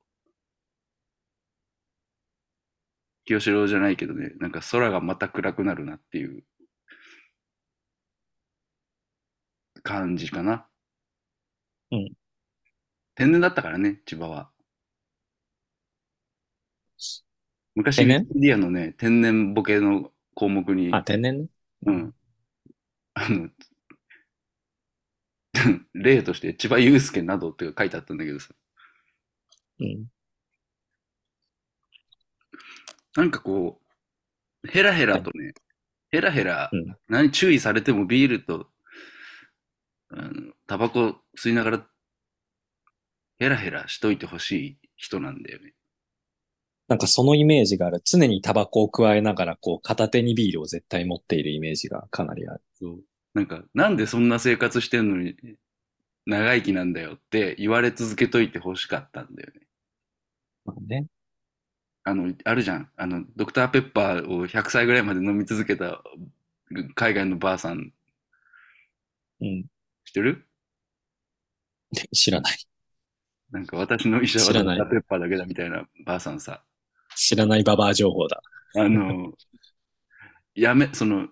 [3.26, 6.44] 清志郎じゃないけどね、なんか空がまた暗くなるなっていう
[9.84, 10.68] 感じかな。
[11.92, 12.14] うん。
[13.16, 14.50] 天然だったからね、千葉は。
[17.78, 18.22] 昔、天然？
[18.22, 21.48] ウィキペディアのね、天然ボケの項目に、あ、天然ね。
[21.86, 22.16] うん。
[23.14, 23.50] あの、
[25.94, 28.50] 例として千葉祐介などって書いてあったんだけどさ、
[29.80, 30.08] うん。
[33.16, 33.80] なんかこ
[34.64, 35.54] う、ヘラヘラとね、
[36.10, 38.72] ヘラヘラ、うん何注意されてもビールと、
[40.10, 41.88] あのタバコ吸いながら、
[43.38, 45.77] ヘラヘラしといてほしい人なんだよね。
[46.88, 48.02] なんかそのイメージがある。
[48.06, 52.62] 常にタバコを加えながら、こう、片手にビールを絶対持っているイメージがかなりある。
[52.80, 53.04] そう。
[53.34, 55.36] なんか、なんでそんな生活してんのに、
[56.26, 59.62] 長生きなんだよって言われ続けといてほしかったんだよね。
[60.66, 61.08] まあね。
[62.04, 62.90] あの、あるじゃん。
[62.96, 66.02] あの、ドクターペッパーを100歳ぐらいまで飲み続けた
[66.96, 67.92] 海外のばあさん、
[69.40, 69.66] うん。
[70.06, 70.48] 知ってる？
[72.14, 72.58] 知らない。
[73.52, 76.64] なんか私の医者はドクターペッパーだけだみたいなばあさんさ。
[77.18, 78.42] 知らないババア情報だ。
[78.76, 79.34] あの、
[80.56, 81.30] やめ、その、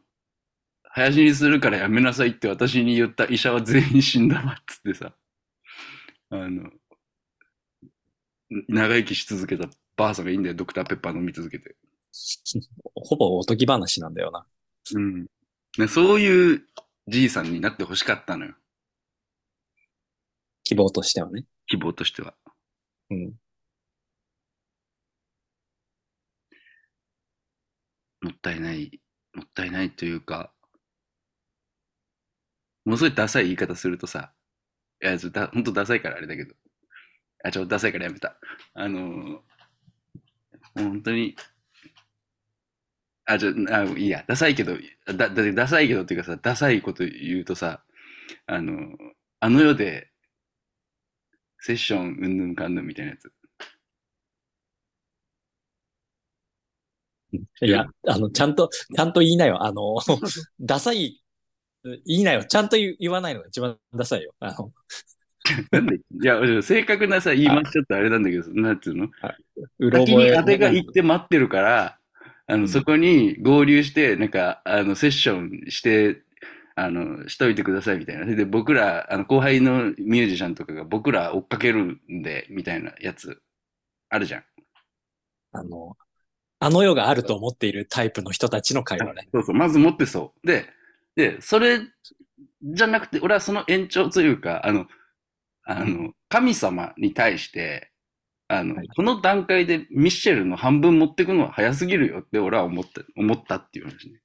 [0.83, 5.13] 早死にするからやめなさいって私に言った医者は全員死んだわっつってさ、
[6.29, 6.71] あの、
[8.67, 11.75] 長生きし続けたばあさんがいいんだよ、ドクターペッパー飲み続けて。
[12.95, 14.45] ほぼおとぎ話なんだよな。
[14.93, 15.25] うん。
[15.77, 16.65] ねそういう
[17.07, 18.55] じいさんになってほしかったのよ、
[20.63, 21.45] 希望としてはね。
[21.67, 22.33] 希望としては。
[23.11, 23.33] うん。
[28.25, 28.99] もったいない、
[29.35, 30.51] もったいないというか、
[32.83, 34.33] ものすごいダサい言い方するとさ、
[35.03, 36.55] いや、ちょだ本当ダサいからあれだけど、
[37.43, 38.35] あ、ちょっとダサいからやめた。
[38.73, 39.39] あのー、
[40.75, 41.35] 本当に、
[43.25, 47.83] あ、ちょ、あ、いいや、ダサいけど、だ、だ、ダサいけどっていうかさ、ダサいこと言うとさ、
[48.47, 48.95] あのー、
[49.41, 50.11] あの世で、
[51.59, 53.31] セッションうんぬんかんぬんみたいなやつ。
[57.61, 59.63] いや、あの、ちゃんと、ちゃんと言いなよ。
[59.63, 59.95] あの、
[60.59, 61.21] ダサい、
[61.83, 62.43] 言いなよ。
[62.45, 64.33] ちゃんと言言わないのが一番ダサいよ。
[64.39, 64.71] あの、
[65.71, 65.95] なんで？
[65.95, 69.09] いや、正確なさ、言い回しちゃったらあれなんだけど、なんていうの？
[69.79, 70.15] うろ先。
[70.15, 71.99] に当てが行って待ってるから、
[72.47, 76.23] あの、うんそこに合流して、なんか、あの、セッションして、
[76.75, 78.25] あの、しといてくださいみたいな。
[78.25, 83.41] で、僕ら、あの、後輩のミュージシャンとかが僕ら追っかけるんで、みたいなやつ、
[84.09, 84.43] あるじゃん。
[85.53, 85.95] あの、
[86.65, 89.27] あの世があると思っているタイプの人たちの会話ね。
[89.31, 90.47] そうそう、まず持ってそう。
[90.47, 90.65] で、
[91.15, 91.79] で、それ
[92.63, 94.87] じゃなくて、俺はその延長というか、あの、
[95.63, 97.91] あの、神様に対して、
[98.47, 104.19] あの、はいこの段階でミッシェルの半分持ってくのは早すぎるよって俺は思った、思ったっていう話ね。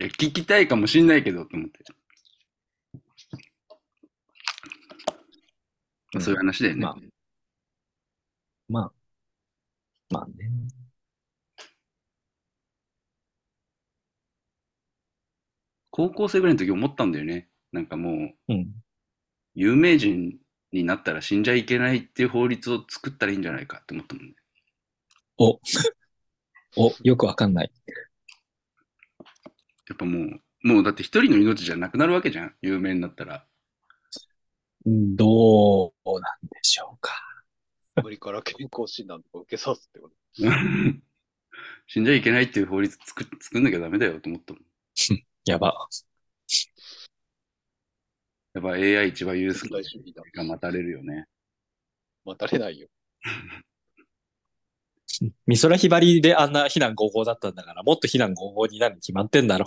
[0.00, 1.84] いや、聞きたいかもしんないけどって思って。
[6.14, 6.80] まあそういう話だよね。
[6.80, 6.96] まあ、
[8.70, 8.92] まあ、
[10.10, 10.50] まあね。
[15.90, 17.48] 高校生ぐらいの時思ったんだよね。
[17.72, 18.70] なんかもう、うん。
[19.54, 20.38] 有名人
[20.72, 24.34] になったら死んじゃいけないっていう法律を作ったらいいんじゃないかって思ったもんね。
[25.38, 25.60] お、
[26.76, 27.72] お、よくわかんない。
[29.88, 32.54] やっぱもう、もうだって一人の命じゃなくなるわけじゃん。
[32.62, 33.46] 有名になったら。
[34.86, 37.29] うんどうなんでしょうか。
[37.96, 40.14] 無理から健康診断とか受けさすってこと？
[41.86, 44.62] 死んじゃいけないっていう法律作作んなきゃダメだよと思ったもん。
[45.44, 45.88] やば。
[48.54, 50.22] やっぱ AI 一番許す絶対主義だ。
[50.34, 51.26] が待たれるよね。
[52.24, 52.88] 待たれないよ。
[55.46, 59.66] 美空ひばりであんな非難合々だったんだから、もっと非難合々になるに決まってんだろ。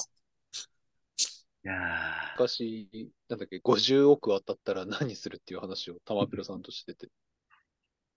[1.65, 7.09] いやー昔、なんだっけ、50億当たったら何するっていう話を玉ペロさんとしてて。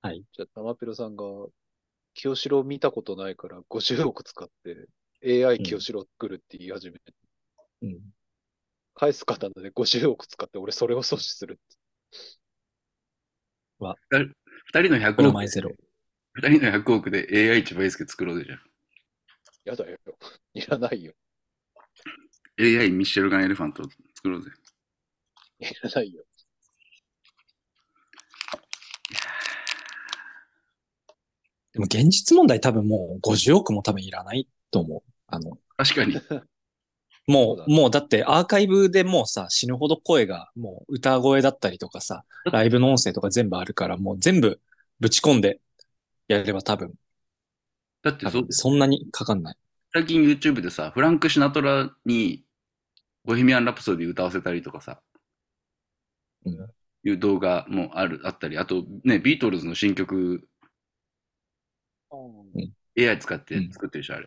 [0.06, 0.22] はい。
[0.32, 1.24] じゃあ、玉ペロさんが、
[2.14, 4.88] 清志郎見たことないから50億使って
[5.44, 7.12] AI 清志郎作るって言い始めて、
[7.82, 7.98] うん。
[8.94, 11.76] 返す刀で50億使って俺それを阻止するって。
[14.64, 15.70] 二人の100億プロマイゼロ。
[16.32, 18.60] 二人の100億で AI 一番いいすけ作ろうぜじゃん。
[19.64, 19.98] やだよ。
[20.54, 21.12] いらないよ。
[22.58, 23.82] AI ミッシェルガンエレファント
[24.14, 24.50] 作ろうぜ。
[25.58, 26.24] いらないよ。
[31.76, 35.12] でも現実問題多分もう50億も多分いらないと思う。
[35.26, 36.14] あの、確かに。
[37.28, 44.58] もう、もうだってアーカイブでもうさ、死ぬほど声がもう歌声だったりとかさ、ライブの音声とか全部あるから、もう全部
[45.00, 45.60] ぶち込んで
[46.28, 46.94] やれば多分、
[48.02, 49.56] 多だってそ分そんなにかかんない。
[49.92, 52.42] 最近 YouTube でさ、フランク・シナトラに
[53.24, 55.02] ボヘミアン・ラプソディ歌わせたりとかさ、
[56.46, 56.70] うん
[57.08, 60.48] いう動画もある、あったり、あとね、ビートルズの新曲、
[62.98, 64.26] AI 使って作ってるでしょ、あれ。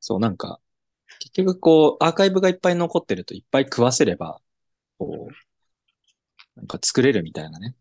[0.00, 0.60] そう、なんか、
[1.18, 4.40] 結局こう、アーカイブがいっぱい残ってるといっぱい食わせれば、
[4.98, 5.34] こう、
[6.56, 7.74] なんか作れるみたいなね、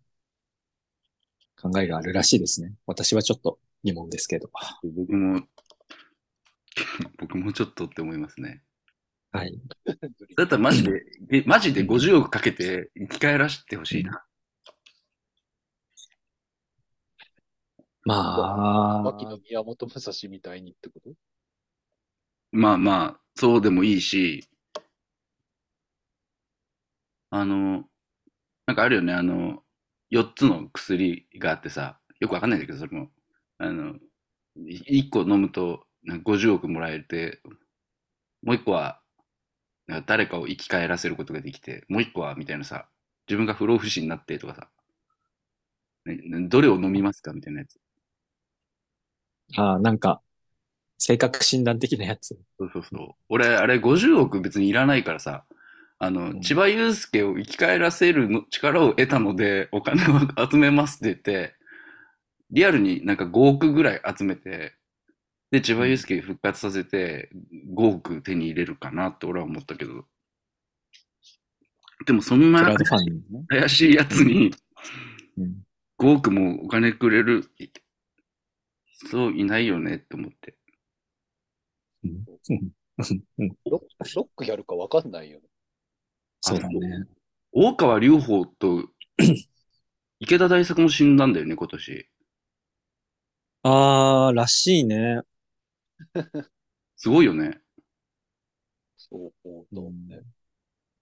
[1.62, 2.74] 考えがあるらしいですね。
[2.88, 4.50] 私はちょっと疑問ですけど。
[4.84, 5.42] 僕も、
[7.18, 8.64] 僕もちょっとって思いますね。
[9.32, 9.60] はい。
[10.36, 14.24] だったらマジで、えマジで50億かけて生き返らせてほしいな。
[18.04, 18.16] ま
[19.00, 21.14] あ牧野、宮本武蔵みたいにってこと？
[22.54, 24.48] まあまあ、そうでもいいし、
[27.30, 27.86] あの、
[28.68, 29.64] なんかあるよね、あの、
[30.10, 33.10] 4つの薬があってさ、よくわかんないんだけど、それも。
[33.60, 33.96] あの、
[34.58, 37.42] 1個飲むとなんか50億もらえて、
[38.44, 39.02] もう1個は、
[39.88, 42.88] なんか誰かを生き返らせることができて、もう1個は、みたいなさ、
[43.28, 44.70] 自分が不老不死になってとかさ、
[46.06, 47.34] ね、どれを飲みますか？
[47.34, 47.80] みたいなやつ。
[49.58, 50.22] ああ、なんか、
[50.98, 52.40] 性格診断的なやつ。
[52.60, 53.10] そうそうそう。
[53.30, 55.46] 俺、あれ50億別にいらないからさ、
[55.98, 61.56] あの、うん千葉祐介を生き返らせるの力を得たので、お金を集めますって言って、
[62.52, 64.74] リアルになんか5億ぐらい集めて、
[65.52, 67.30] で、千葉祐介復活させて、
[67.76, 70.06] 5億手に入れるかなって俺は思ったけど。
[72.06, 72.76] でもそんな。
[73.48, 74.52] 怪しいやつに
[75.38, 75.64] うん。
[76.00, 77.46] 5億もお金くれる
[79.08, 80.58] 人いないよねって思って。
[82.04, 82.72] うんうん
[83.66, 85.46] ロックロックやるかわかんないよね。
[86.42, 87.06] そうだね。
[87.52, 88.90] 大川隆法と
[90.20, 92.10] 池田大作も死んだんだよね、今年。
[93.64, 95.22] ああ、らしいね。
[96.96, 97.60] すごいよね。
[98.98, 100.22] そう思うとね。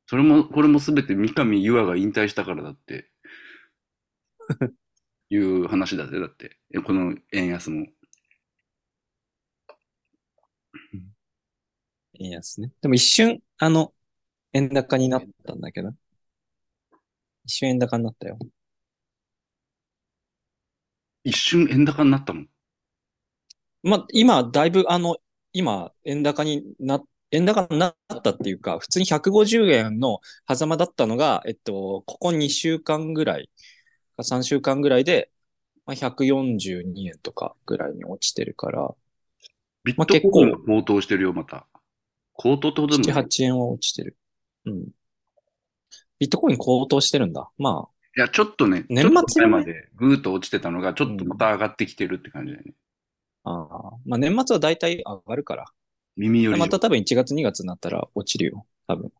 [0.07, 3.11] それも、これもすべて三上優愛が引退したからだって。
[5.29, 6.57] いう話だぜ、だって。
[6.73, 7.87] えこの円安も。
[12.19, 12.71] 円安ね。
[12.81, 13.93] でも一瞬、あの、
[14.53, 15.93] 円高になったんだけど。
[17.43, 18.39] 一瞬円高になったよ。
[21.23, 22.49] 一瞬円高になったもん。
[23.83, 25.17] まあ、今、だいぶ、あの、
[25.53, 27.01] 今、円高にな、
[27.31, 33.53] 円高になったっていうか、普通に150円の狭間だったのが、えっと、ここ2週間ぐらい、か
[34.23, 35.31] 3週間ぐらいで、
[35.85, 38.93] まあ、142円とかぐらいに落ちてるから、
[39.83, 41.65] ビまあットコインも高騰してるよ、また。
[42.33, 43.23] 高騰ってことで7、もない。
[43.23, 44.17] 8円は落ちてる。
[44.65, 44.87] うん。
[46.19, 47.49] ビットコイン高騰してるんだ。
[47.57, 52.73] まあ、いや、ちょっとね、年末ちょっと前までぐーっと落ちてたのが、ちょっとまた上がってきてるって感じだよね。
[53.45, 55.65] ああ、まあ年末は大体上がるから。
[56.17, 56.59] 耳より。
[56.59, 58.65] また多分1月2月になったら落ちるよ。
[58.87, 59.11] 多分。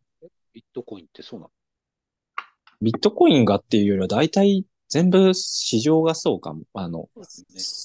[0.53, 1.51] ビットコインってそうなの？
[2.81, 6.63] ビットコインがっていうよりは大体全部市場がそうかも。
[6.73, 7.25] あの、ね。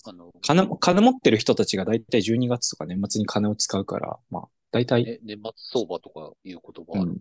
[0.05, 7.11] あの、金、金持ってる人たちが大体12月とか年末に金を使うから、まあ大体、ね、年末相場とかいう言葉ある？
[7.11, 7.19] うん。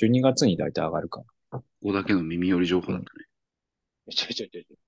[0.00, 3.26] 12月に大体上がるかここだけの耳寄り情報だったね。
[4.14, 4.78] ちょいちょいちょいちょい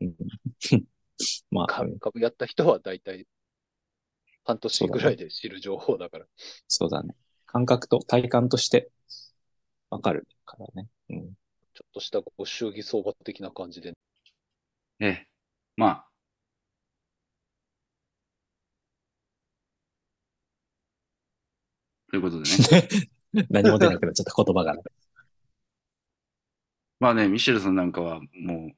[0.00, 0.06] ら。
[0.72, 0.84] うん。
[1.50, 3.26] まあ、株株やった人は大体
[4.44, 6.26] 半年ぐらいで知る情報だから。
[6.68, 7.14] そうだね。
[7.46, 8.90] 感覚と体感として
[9.90, 10.88] わかるからね。
[11.10, 11.32] うん。
[11.78, 13.94] ちょっとしたご祝儀相場的な感じで。
[14.98, 15.28] ええ。
[15.76, 16.08] まあ。
[22.10, 23.46] ということでね。
[23.48, 24.74] 何も出なくなっちゃった言葉が。
[26.98, 28.72] まあね、ミシェルさんなんかはも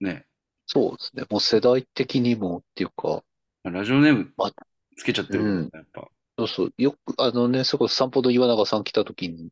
[0.00, 0.26] う、ね、
[0.66, 1.24] そうですね。
[1.30, 3.24] もう世代的にもっていうか、
[3.62, 4.52] ラジオネームま
[4.98, 6.10] つけちゃってるからうんやっぱ。
[6.36, 9.48] そうそう、よく、あのね、そこ散歩の岩永さん来た時に、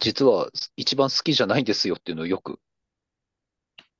[0.00, 2.60] 実は一番好きじゃないんですよっていうのをよく、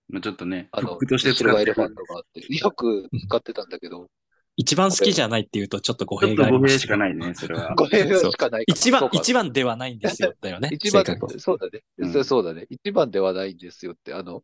[0.09, 4.09] まあちょっとね、あの、服としてァン使ってがあって、よく使ってたんだけど、
[4.57, 7.75] 一番好きじゃないっていうとちょっと語ちょっと語弊弊がありますしかないね、それは。
[7.77, 10.35] 語弊しかない一番一番ではないんですよ。
[10.41, 10.71] だよね。
[10.73, 11.05] 一番
[11.39, 11.83] そうだね。
[11.99, 12.67] うんそうそうだね。
[12.69, 14.43] 一番ではないんですよって、あの、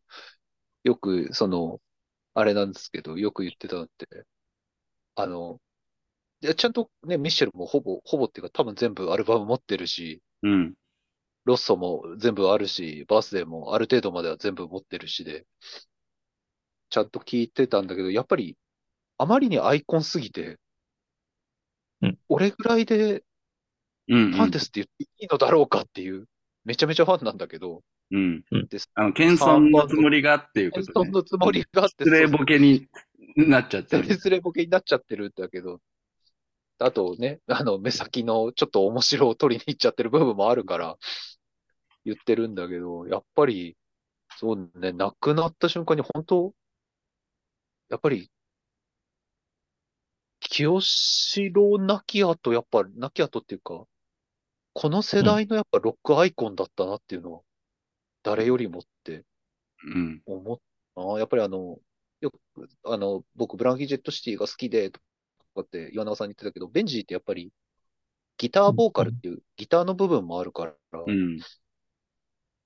[0.83, 1.81] よく、その、
[2.33, 4.07] あれなんですけど、よく言ってたのって、
[5.15, 5.59] あの、
[6.41, 10.75] いやちゃんとね、ミッシェルもほぼ、ほぼっていうか多分全部アルバム持ってるし、うん。
[11.45, 15.45] ロッソも全部あるし、バースデーもある程度までは全部持ってるしで、
[16.89, 18.57] ちゃんと聞いてたんだけど、やっぱり、
[19.17, 20.59] あまりにアイコンすぎて、
[22.01, 23.23] うん俺ぐらいで
[24.07, 26.25] うん、ファンですって言っていいのだろうかっていう、
[26.63, 27.81] めちゃめちゃファンなんだけど、
[28.11, 28.43] うん。
[28.51, 28.89] うんです。
[28.93, 32.87] あの、謙遜のつもりがっていうことで、そのつもりがあって、失礼ボケに
[33.35, 34.03] なっちゃってる。
[34.05, 35.79] 失礼ボケになっちゃってるんだけど、
[36.77, 40.97] あとね、あの、目先のちょっと面白を取りに行っちゃってる部分もあるから、
[42.05, 43.77] 言ってるんだけど、やっぱり、
[44.37, 46.53] そうね、亡くなった瞬間に本当、
[47.89, 48.31] やっぱり、
[50.39, 53.85] 清志郎亡き後、やっぱ、亡き後っていうか、
[54.73, 57.41] この世代のやっぱロックアイコンだったなっていうのは、
[58.23, 59.25] 誰よりもって
[59.85, 60.21] うん。
[60.25, 60.57] 思っ
[60.95, 61.19] たな。
[61.19, 61.79] やっぱりあの、
[62.21, 64.99] よく、あの、僕、ブランキー・ジェット・シティが好きで、と
[65.55, 67.51] かって岩永さんに言ってたけど、ベンジーってやっぱり、
[68.37, 70.75] ギターボーカルっていう、ギターの部分もあるから、
[71.05, 71.39] うん。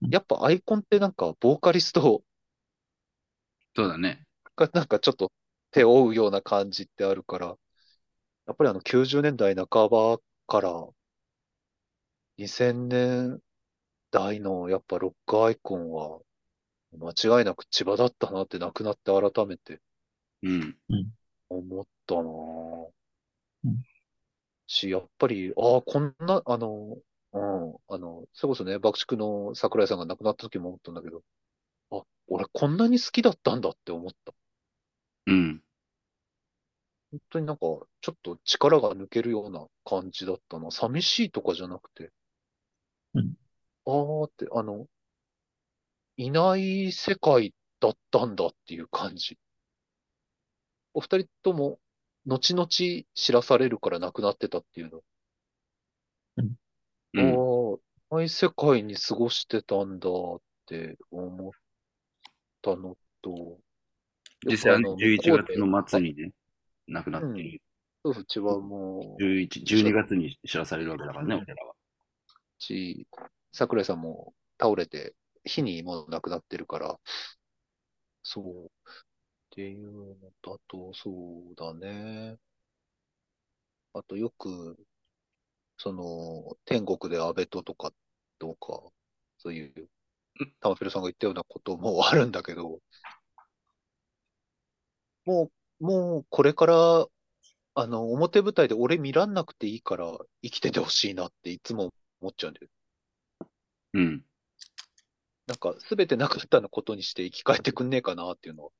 [0.02, 2.24] やっぱアイコンってなんか、ボーカリスト
[3.76, 4.26] そうだね。
[4.56, 5.32] がなんかちょっと
[5.72, 7.48] 手を負うような感じってあるから、
[8.48, 10.72] やっぱりあの90年代半ばから
[12.38, 13.42] 2000年
[14.12, 16.20] 代のやっぱロックアイコンは
[16.94, 19.82] 間違いなく千葉だったなって亡くなって改めて
[20.42, 20.76] うん。
[21.50, 22.90] 思ったなぁ
[23.64, 23.84] うん
[24.68, 26.98] し、やっぱり、ああ、こんな、あの、
[27.34, 31.24] うん、あの、それこそね、爆竹の桜井さんが亡くなった時も思ったんだけど、
[31.92, 34.34] あ、俺こんなに好きだったんだって思った。
[35.28, 35.64] うん。
[37.12, 37.62] 本当になんか、
[38.02, 40.72] ちょっと力が抜けるような感じだったな。
[40.72, 42.12] 寂しいとかじゃなくて。
[43.14, 43.34] うん
[43.86, 44.88] あーって、あの、
[46.18, 49.40] いない世界だったんだっていう感じ。
[50.94, 51.80] お二人とも、
[52.28, 55.02] 後々知らされるから亡くなってたっていうの。
[57.14, 57.22] うん。
[57.22, 61.52] ああ、いない世界に過ごしてたんだって思っ
[62.62, 63.60] たのと、
[64.48, 66.32] 実際あの11向こうで月の末にね、
[66.88, 67.62] 亡くなっている。
[68.04, 71.74] そうそう、うちはもう、11、12月に知らされるわけだからね、うん俺らは。
[72.58, 73.08] し、
[73.52, 77.00] 桜井さんも倒れて、日にもう亡くなってるから、
[78.24, 78.66] そう。
[78.66, 78.70] っ
[79.52, 81.12] ていうのだと、そ
[81.52, 82.38] うだね。
[83.94, 84.78] あとよく、
[85.80, 87.94] その、天国で安倍ととか、
[88.38, 88.84] とか、
[89.38, 89.90] そういう、
[90.60, 92.80] 玉ペルさんが言ったようなこともあるんだけど、
[95.26, 95.50] も
[95.80, 97.08] う、もうこれから、
[97.76, 102.68] あの、表舞台で俺見らんなくていいから生きててほしいなっていつも思っちゃうんだよ。
[103.94, 104.26] うん。
[105.48, 108.72] なんか、すべてなかったのことにして生き返ってくんねえかなっていうのは。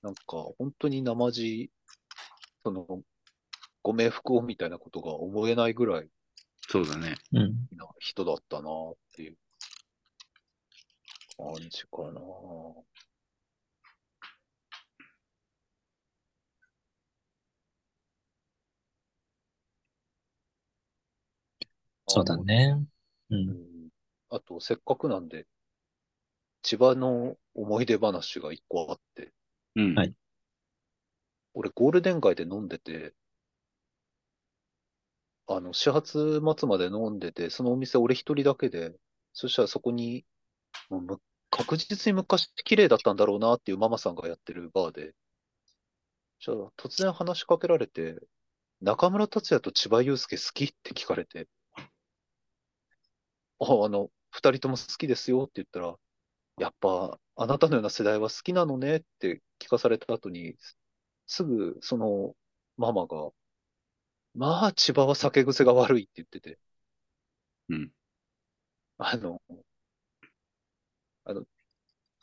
[0.00, 0.22] なんか、
[0.58, 1.70] 本当に生地、
[2.64, 3.02] その、
[3.82, 6.08] ご冥福をみたいなことが思えないぐらい
[6.68, 7.16] そうだね。
[7.32, 7.66] うん。
[7.76, 9.36] な人だったなっていう
[11.36, 12.20] 感じかな。
[22.06, 22.76] そうだね。
[23.30, 23.34] う。
[23.34, 23.54] うんん。
[24.30, 25.46] あと、せっかくなんで、
[26.62, 29.32] 千葉の思い出話が一個あって、
[29.74, 29.94] うん。
[29.96, 30.14] はい
[31.52, 33.12] 俺ゴールデン街で飲んでて、
[35.52, 38.94] あの、始発末まで飲んでて、そのお店俺一人だけで、
[39.32, 40.24] そしたらそこに、
[40.90, 45.14] もうむ確実に昔綺麗だったんだろうなっていうママさんがやってるバーで、
[46.40, 48.18] そしたら突然話しかけられて、
[48.80, 51.48] 中村達也と千葉雄介好きって聞かれて、
[53.60, 55.96] あ、あの、二人とも好きですよって言ったら、
[56.58, 60.56] やっぱ、あなたのような世代は好きなのねって聞かされた後に、
[61.26, 62.34] すぐその
[62.76, 63.30] ママが、
[64.34, 66.58] まあ、千葉は酒癖が悪いって言ってて、
[67.68, 67.92] うん。
[68.98, 69.40] あの、
[71.24, 71.44] あの、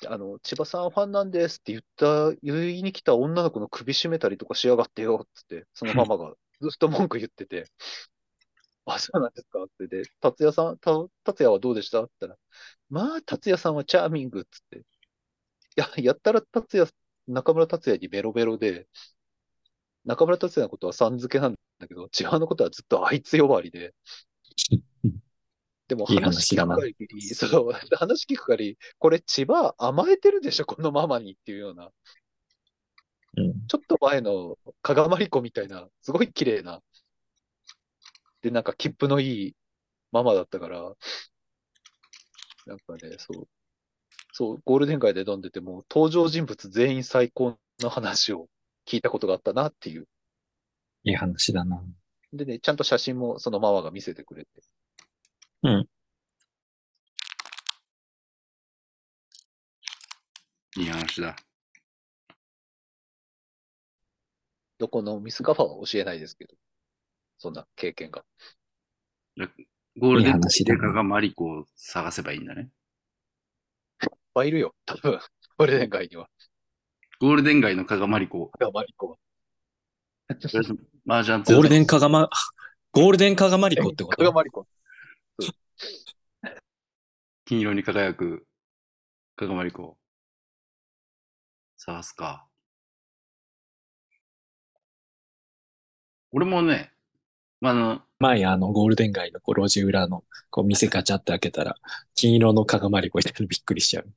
[0.07, 7.67] あの、千葉さんファンなんですって言った、言いに来た女の子の首絞めたりとかしやがってよ、つって、そのママが ずっと文句言ってて、
[8.85, 10.91] あ、そうなんですかってで、達也さん、た、
[11.23, 12.39] 達也はどうでしたって言ったら、
[12.89, 14.79] まあ、達也さんはチャーミングっつって。
[14.79, 14.83] い
[15.77, 16.91] や、やったら達也、
[17.27, 18.87] 中村達也にベロベロで、
[20.05, 23.93] 中村達也のことはさん付けなんだけど、千葉のことはずっとあいつ呼ばわりで、
[25.87, 31.91] でも話聞く限り、そう、話聞く限り、これ千葉甘えてるでしょ、このママにっていうような、
[33.37, 33.67] うん。
[33.67, 36.81] ちょっと前の加賀まりこみたいな、すごい綺麗な、
[38.41, 39.55] で、なんか切符のいい
[40.11, 40.93] ママだったから、
[42.65, 43.47] なんかね、そう、
[44.33, 48.49] そう、ゴールデン街で飲んでても、登場人物全員最高の話を
[48.85, 50.07] 聞いたことがあったなっていう。
[51.07, 51.81] いい話だな。
[52.33, 54.49] でね、ちゃんと写真もそのママが見せてくれて。
[60.75, 61.35] いい話だ。
[64.77, 66.53] どこのお店かは教えないですけど、
[67.37, 68.25] そんな経験が。
[69.97, 72.69] ゴールデンデカがマリコを探せばいいんだね。
[74.03, 75.19] いっぱいいるよ、多分、
[75.57, 76.29] ゴールデン街には。
[77.21, 78.49] ゴールデン街の加賀マリコ。
[78.49, 79.17] 加賀まりこは。
[81.07, 82.29] 麻雀ゴールデンかがま、
[82.91, 84.17] ゴールデンかがまりこってこと？
[84.17, 84.67] かがまりこ。
[87.45, 88.45] 金色に輝く、
[89.37, 89.97] かがまりこ。
[91.77, 92.45] 探すか。
[96.31, 96.91] 俺もね、
[97.61, 101.77] まあ、あの、前あのゴールデン街のこう路地裏のこう店ガチャって開けたら
[102.15, 104.11] 金色のかがまりこいたらびっくりしちゃう。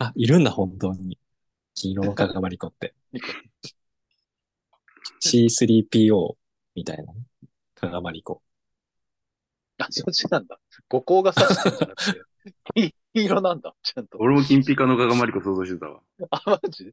[0.00, 1.18] あ、いるんだ本当に。
[1.74, 2.94] 金色のかがまりこって。
[5.22, 6.36] C3PO
[6.74, 7.24] みたいなね。
[7.74, 8.42] かがまりこ。
[9.78, 10.58] あ、そっちなんだ。
[10.88, 12.24] 五光が差してるんじゃなくて、
[12.74, 13.74] 金色なんだ。
[13.82, 14.18] ちゃんと。
[14.18, 16.02] 俺も金ピカのかがまりこ想像してたわ。
[16.30, 16.92] あ、マジ？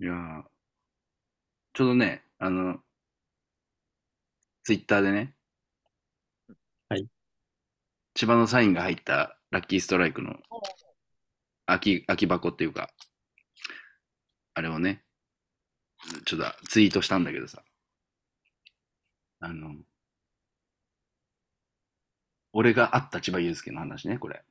[0.00, 0.42] いやー
[1.74, 2.82] ちょうどね、あの、
[4.64, 5.34] ツイッターでね、
[6.88, 7.08] はい。
[8.14, 10.38] 千葉のサインが入ったラッキーストライクの
[11.66, 12.90] 空き、空き箱っていうか、
[14.54, 15.04] あれをね、
[16.24, 17.62] ちょっとツイートしたんだけどさ、
[19.40, 19.74] あの、
[22.52, 24.44] 俺が会った千葉祐介の話ね、これ。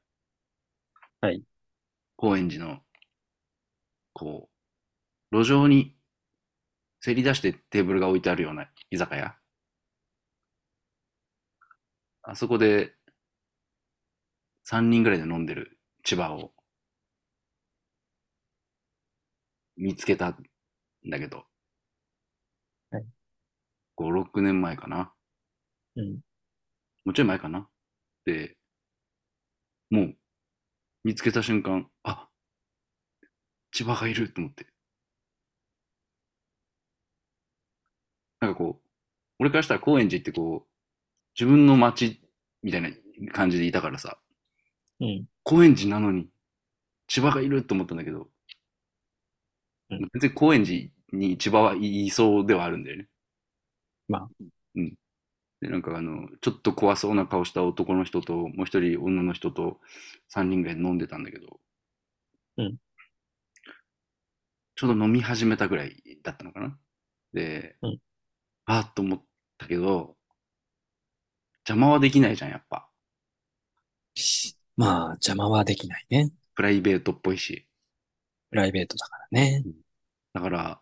[1.21, 1.43] はい。
[2.15, 2.79] 高円寺の、
[4.13, 4.49] こ
[5.31, 5.95] う、路上に
[6.99, 9.35] せり出してテーブルが置いてあるような居酒屋。
[12.23, 12.93] あそこで
[14.63, 16.51] 3人ぐらいで飲んでる千葉を
[19.81, 20.37] 見つけたん
[21.09, 21.43] だけど、
[22.91, 23.05] はい
[23.97, 25.11] 5、6年前かな。
[25.95, 26.13] うん。
[27.03, 27.67] もうちょい前かな。
[28.25, 28.57] で、
[29.89, 30.15] もう
[31.03, 32.29] 見つけた瞬間、あ
[33.71, 34.67] 千葉がいると思って。
[38.39, 38.87] なんかこう、
[39.39, 40.69] 俺からしたら高円寺ってこう、
[41.39, 42.21] 自分の街
[42.61, 42.89] みたいな
[43.33, 44.19] 感じでいたからさ、
[44.99, 45.25] うん。
[45.43, 46.27] 高円寺なのに
[47.07, 48.29] 千葉がいると思ったんだけど、
[49.91, 53.09] うん全然高円寺に千葉はいそうではあるんだよね。
[54.07, 54.29] まあ。
[54.75, 54.93] うん。
[55.61, 59.79] で、なんかあの、ちょっと怖そうな顔した男の人と、もう一人女の人と
[60.29, 61.59] 3人ぐらい飲んでたんだけど、
[62.57, 62.77] うん。
[64.75, 66.77] ちょうど飲み始めたぐらいだったのかな。
[67.33, 67.99] で、うん
[68.65, 69.25] あーっと思っ
[69.59, 70.17] たけど、
[71.65, 72.87] 邪魔はできないじゃん、やっぱ。
[74.77, 76.31] まあ邪魔はできないね。
[76.55, 77.67] プライベートっぽいし。
[78.49, 79.63] プライベートだからね。
[80.33, 80.81] だから、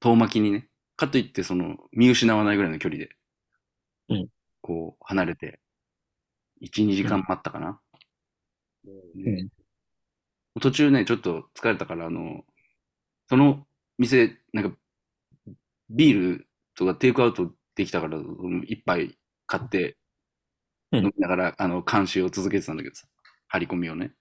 [0.00, 3.10] 遠巻きにね、かといってその、見失わないぐらいの距離で、
[4.08, 4.28] うん
[4.60, 5.60] こう、離れて、
[6.60, 7.80] 1、2時間待ったかな。
[8.84, 9.48] でうん
[10.60, 12.42] 途中ね、ちょっと疲れたから、あの、
[13.28, 13.66] その
[13.98, 14.78] 店、なんか、
[15.90, 18.18] ビールとかテイクアウトできたから、
[18.66, 19.96] 一杯買って、
[20.92, 23.06] うん飲みながら、あの、監視を続けてたんだけどさ、
[23.48, 24.12] 張り込みをね。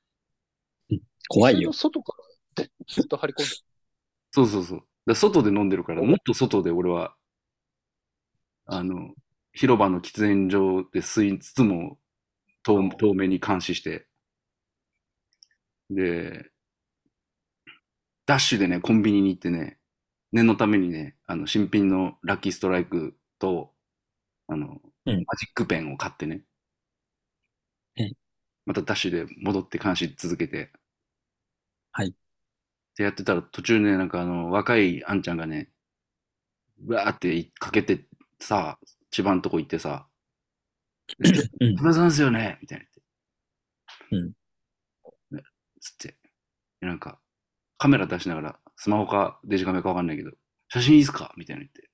[1.27, 1.73] 怖いよ。
[1.73, 2.13] 外か
[2.57, 3.51] らずっと張り込んで
[4.35, 4.83] そうそうそう。
[5.07, 7.15] だ外で飲んでるから、もっと外で俺は、
[8.65, 9.13] あの、
[9.53, 11.97] 広場の喫煙所で吸いつつも、
[12.63, 14.07] 遠遠目に監視して、
[15.89, 16.51] で、
[18.25, 19.77] ダッシュでね、コンビニに行ってね、
[20.31, 23.73] 念のためにね、あの、新品のラッキーストライクと、
[24.47, 24.67] あの、
[25.05, 25.27] うん。
[25.27, 26.43] マジックペンを買ってね、
[27.97, 28.15] うん。
[28.67, 30.71] またダッシュで戻って監視続けて、
[31.91, 32.15] はい。
[32.95, 35.69] ってやってたら途中ね、なんかあの、若いあんちゃんがね、
[36.87, 38.05] うわーってかけて
[38.39, 38.79] さ、
[39.11, 40.07] 千葉のとこ行ってさ、
[41.19, 42.85] うん千葉さんですよねみたいな
[44.11, 44.35] 言って。
[45.31, 45.43] うんね。
[45.81, 46.15] つって。
[46.79, 47.19] でなんか、
[47.77, 50.31] カメラ出しながら、スマホかデジカメかわかんないけど、
[50.69, 51.33] 写真いいっすか？
[51.35, 51.89] みたいな言って。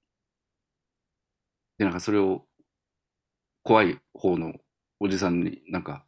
[1.80, 2.46] で、なんかそれを、
[3.64, 4.54] 怖い方の
[5.00, 6.06] おじさんになんか、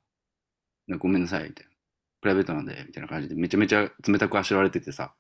[0.88, 1.73] なんかごめんなさい、みたいな。
[2.24, 5.14] プライベートなんで、みたいな感じで、めちゃめちゃ冷たくあしらわれててさ、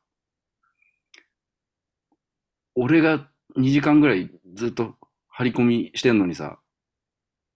[2.76, 4.95] 俺が2時間ぐらいずっと
[5.28, 6.60] 張り込みしてんのにさ、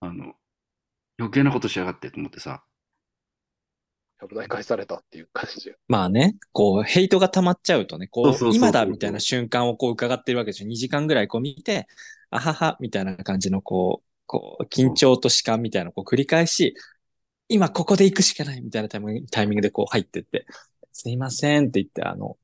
[0.02, 0.34] あの、
[1.18, 2.62] 余計なことしやがってと思ってさ、
[4.28, 5.72] 危ない返されたっていう感じ。
[5.88, 10.68] まあね、こう、ヘイトが溜まっちゃうとね、こそう今だみたいな瞬間をこう伺ってるわけでしょ。
[10.68, 11.88] 2時間ぐらいこう見て、
[12.32, 16.76] あはは、みたいな感じのこう、こう、緊張と弛緩みたいなのをこう繰り返し、
[17.50, 20.45] 今ここで行くしかないみたいなタイミングタイミングでこう入ってって、
[20.91, 22.38] すいませんって言って、あの、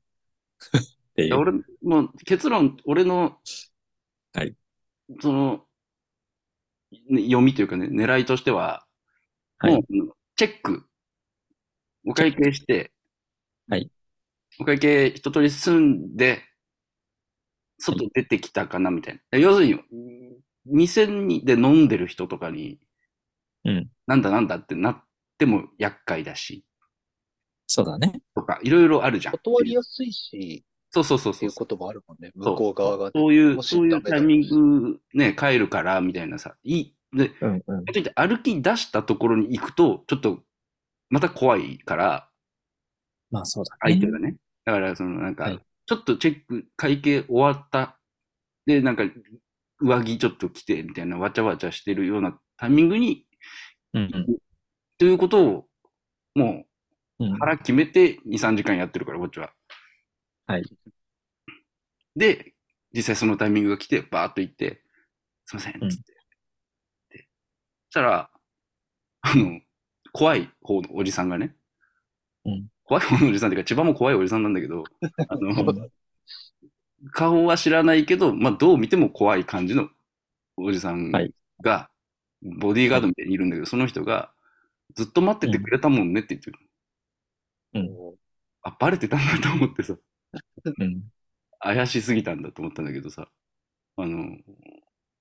[0.74, 1.36] っていう。
[1.36, 1.52] 俺
[1.82, 3.38] の結論、俺の、
[4.32, 4.54] はい。
[5.20, 5.66] その、
[7.08, 8.86] ね読みというかね、狙いとしては、
[9.58, 10.86] はいもう、チェック、
[12.06, 12.92] お会計して、
[13.68, 13.90] はい。
[14.60, 16.42] お会計一通り済んで、
[17.78, 19.38] 外出てきたかなみたいな。
[19.38, 19.80] 要するに、
[20.64, 22.78] 店にで飲んでる人とかに、
[23.64, 25.02] うんなんだなんだってなっ
[25.38, 26.64] ても厄介だし、
[27.66, 28.20] そうだね。
[28.34, 29.32] とか、いろいろあるじゃん。
[29.32, 32.30] 断りやすいし、そうそうそうってそいううこともあるもんね。
[32.34, 33.10] 向こう側がね。
[33.14, 36.54] そういう、そういうタイミングね、帰るから、みたいなさ。
[36.62, 36.96] いい。
[37.12, 37.84] で、うんうん。
[38.14, 40.40] 歩き出したところに行くと、ちょっと、
[41.10, 42.28] また怖いから、
[43.30, 43.78] まあそうだね。
[43.80, 44.36] 相手がね。
[44.64, 47.98] だから、そのなんか、はいちょっとチェック、会計終わった。
[48.64, 49.04] で、なんか、
[49.80, 53.23] 上着ちょっと着て、みたいな、わちゃわちゃしてるようなタイミングに、
[53.94, 54.38] うんうん。
[54.98, 55.66] ということを、
[56.34, 56.66] も
[57.20, 59.52] う腹決めて2、3時間やってるから、こっちは。
[60.46, 60.64] はい。
[62.16, 62.54] で、
[62.92, 64.82] 実際そのタイミングが来て、バーっと行って、
[65.46, 65.84] すいません、つって。
[65.86, 66.14] うん
[67.10, 67.18] で
[67.90, 68.30] そしたら、
[69.22, 69.60] あの、
[70.12, 71.56] 怖い方のおじさんがね、
[72.44, 74.84] うん怖い方のおじさんっていうか、千葉も怖いおじさんなんだけど、
[75.28, 75.90] あの、
[77.12, 79.88] 顔は知らないけど、まあ、どう見ても怖い感じの
[80.56, 81.34] おじさんが、はい
[82.44, 84.32] ボディーガードみたいにいるんだけど、その人が、
[84.94, 86.58] ずっと待っててくれたもんねって言ってる。
[87.74, 87.78] う
[88.12, 88.16] ん。
[88.62, 89.96] あ、バレてたんだと思ってさ、
[90.78, 91.02] うん。
[91.60, 93.28] 怪しすぎたんだと思ったんだけどさ、
[93.96, 94.36] あの、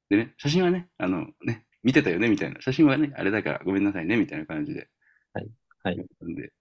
[0.10, 4.90] でね、写真はね、あのね、見てたよねみたいな、写真はね、あれだからごめんなさいねみたいな感じで。
[5.34, 5.48] はい
[5.84, 5.98] はい。
[5.98, 6.54] んで、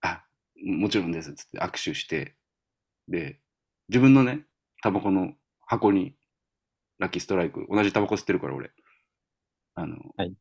[0.00, 0.24] あ、
[0.64, 2.34] もちろんですっつって握手して、
[3.08, 3.40] で、
[3.88, 4.44] 自分のね、
[4.82, 5.34] タバコの
[5.66, 6.16] 箱に、
[6.98, 8.72] ラッキーストライク、同じタバコ吸ってるから俺、
[9.76, 10.34] あの、はい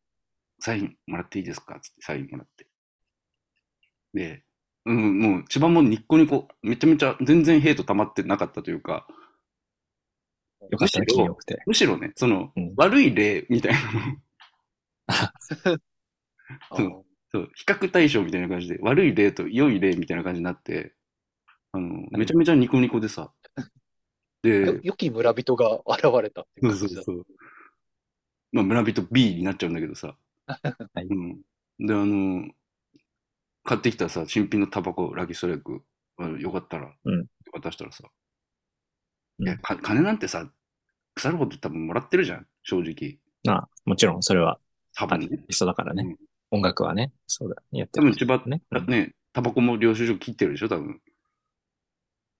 [0.57, 1.77] サインもらっていいですか？
[1.81, 2.65] つってサインもらって。
[4.13, 4.43] で、
[4.85, 9.05] うん、もう千葉もニッコニコ、めちゃめちゃ全然ヘイト溜まってなかったというか、
[10.71, 11.61] よかったら気よくて。
[11.65, 13.79] むしろね、その、うん悪い例みたいな
[16.73, 20.95] そうそう、比較対象みたいな感じで、悪い例と良い例みたいな感じになって、
[21.73, 23.33] あの、めちゃめちゃニコニコでさ、
[24.41, 27.01] で、良き村人が現れたって感じだ。
[27.01, 27.25] そうそう。
[28.51, 30.15] まあ、村人 B になっちゃうんだけどさ。
[30.47, 31.41] はいうん。
[31.79, 32.49] で、あの、
[33.63, 35.83] 買ってきたさ、新品のタバコ、ラッキーストライク、
[36.17, 38.03] あのよかったら、うん渡したらさ、
[39.39, 40.51] うんいやか金なんてさ、
[41.13, 43.19] 腐るほど多分もらってるじゃん、正直。
[43.45, 44.59] まあ、もちろんそれは
[44.93, 45.27] 多分ね。
[45.31, 46.03] アーティストだからね。
[46.03, 46.17] うん
[46.51, 47.11] 音楽はね。
[47.27, 47.61] そうだ。
[47.71, 48.61] やって多分千葉、ね。
[48.87, 51.01] ね、タバコも領収書切ってるでしょ、多分。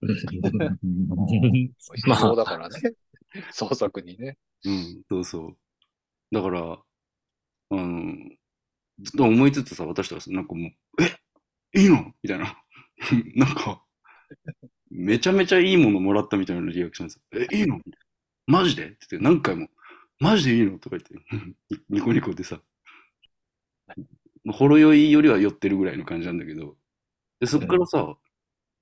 [2.06, 2.76] まあ必要だからね。
[3.52, 4.38] 創作にね。
[4.64, 5.56] うん、そうそう。
[6.32, 6.60] だから、
[7.70, 8.14] あの、
[9.00, 10.72] ずっと思いつつさ、渡したらさ、なんかもう、
[11.02, 12.12] えいいの？
[12.22, 12.56] みたいな。
[13.34, 13.84] なんか、
[14.90, 17.20] めちゃめちゃいいものもらったみたいなリアクションです。
[17.52, 17.80] え、いいの？
[18.46, 18.86] マジで？
[18.86, 19.68] って言って何回も、
[20.20, 20.78] マジでいいの？
[20.78, 21.14] とか言って、
[21.70, 22.60] ニ ニコニコでさ、
[24.52, 26.76] ほろ酔いよりは酔ってるぐらいの感じなんだけど、
[27.40, 28.16] で、そっからさ、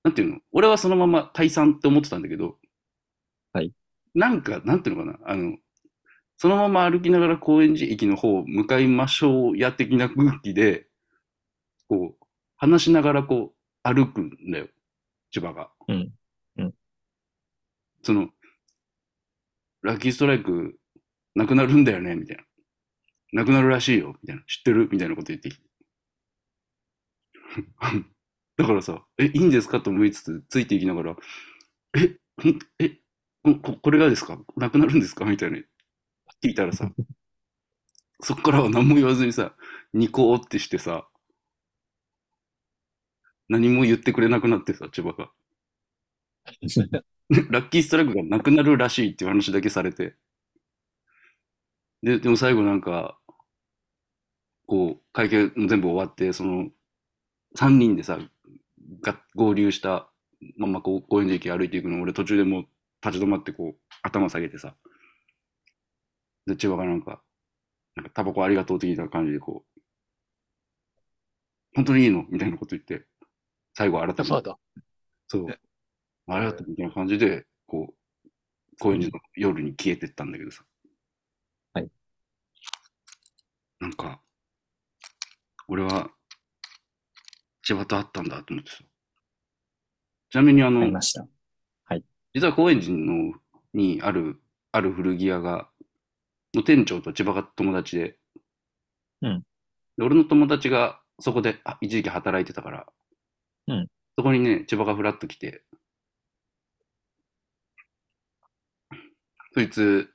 [0.05, 0.41] なんていうの？
[0.53, 2.59] 俺はそのまま退散って思ってたんだけど、
[3.53, 3.73] はい。
[4.15, 5.31] なんか、なんていうのかな？
[5.33, 5.57] あの、
[6.45, 10.89] そのまま歩きながら高円寺駅の方向かいましょうや的な空気で、
[11.89, 12.27] こう、
[12.59, 14.69] 話しながらこう、歩くんだよ、
[15.31, 15.71] 千葉が。
[15.89, 16.13] うん
[16.59, 16.75] うん
[18.03, 18.29] その、
[19.81, 20.79] ラッキーストライク、
[21.35, 22.43] なくなるんだよね、みたいな。
[23.33, 24.43] なくなるらしいよ、みたいな。
[24.43, 24.87] 知ってる？
[24.93, 25.63] みたいなこと言ってきて。
[28.59, 29.81] だからさ、え、いいんですか？
[29.81, 31.17] と思いつつ、ついていきながら、
[31.97, 32.19] え、
[32.81, 32.99] え、
[33.43, 34.39] こここれがですか？
[34.59, 35.25] なくなるんですか？
[35.25, 35.57] みたいな。
[36.45, 36.91] 聞いたらさ、
[38.21, 39.55] そっからは何も言わずにさ、
[39.95, 41.09] ニコーってしてさ、
[43.49, 45.31] 何も言ってくれなくなってさ、千葉が。
[47.51, 50.17] ラッキーストライクがなくなるらしいっていう話だけされて。
[52.03, 53.19] で、でも最後なんか、
[54.67, 56.71] こう、会計も全部終わって、その、
[57.57, 58.19] 3人でさ、
[59.01, 60.11] が合流した
[60.57, 62.67] ままこう、高円寺駅歩いていくの、俺途中でもう
[63.03, 64.77] 立ち止まってこう、頭下げてさ。
[66.47, 67.23] で、千葉がなんか、
[67.97, 69.81] なんかタバコありがとう的な感じでこう、
[71.75, 72.25] 本当にいいの？
[72.29, 73.07] みたいなこと言って、
[73.75, 74.59] 最後改めて、まだ。
[75.27, 75.47] そう。
[76.27, 78.29] ありがとうみたいな感じで、こう、
[78.79, 80.65] 高円寺の夜に消えてったんだけどさ。
[81.73, 81.89] はい。
[83.81, 84.21] なんか、
[85.67, 86.11] 俺は、
[87.63, 88.85] 千葉と会ったんだと思ってさ。
[90.31, 91.27] ちなみにあの、ありました。
[92.35, 93.33] 実は高円寺の
[93.73, 94.41] にある、
[94.73, 95.71] ある古着屋が、
[96.55, 98.19] の店長と千葉が友達で、
[99.23, 99.43] うん
[99.97, 102.87] で俺の友達がそこであ一時期働いてたから、
[103.69, 103.87] うん
[104.17, 105.65] そこにね、千葉がフラッと来て、
[109.55, 110.09] そいつ、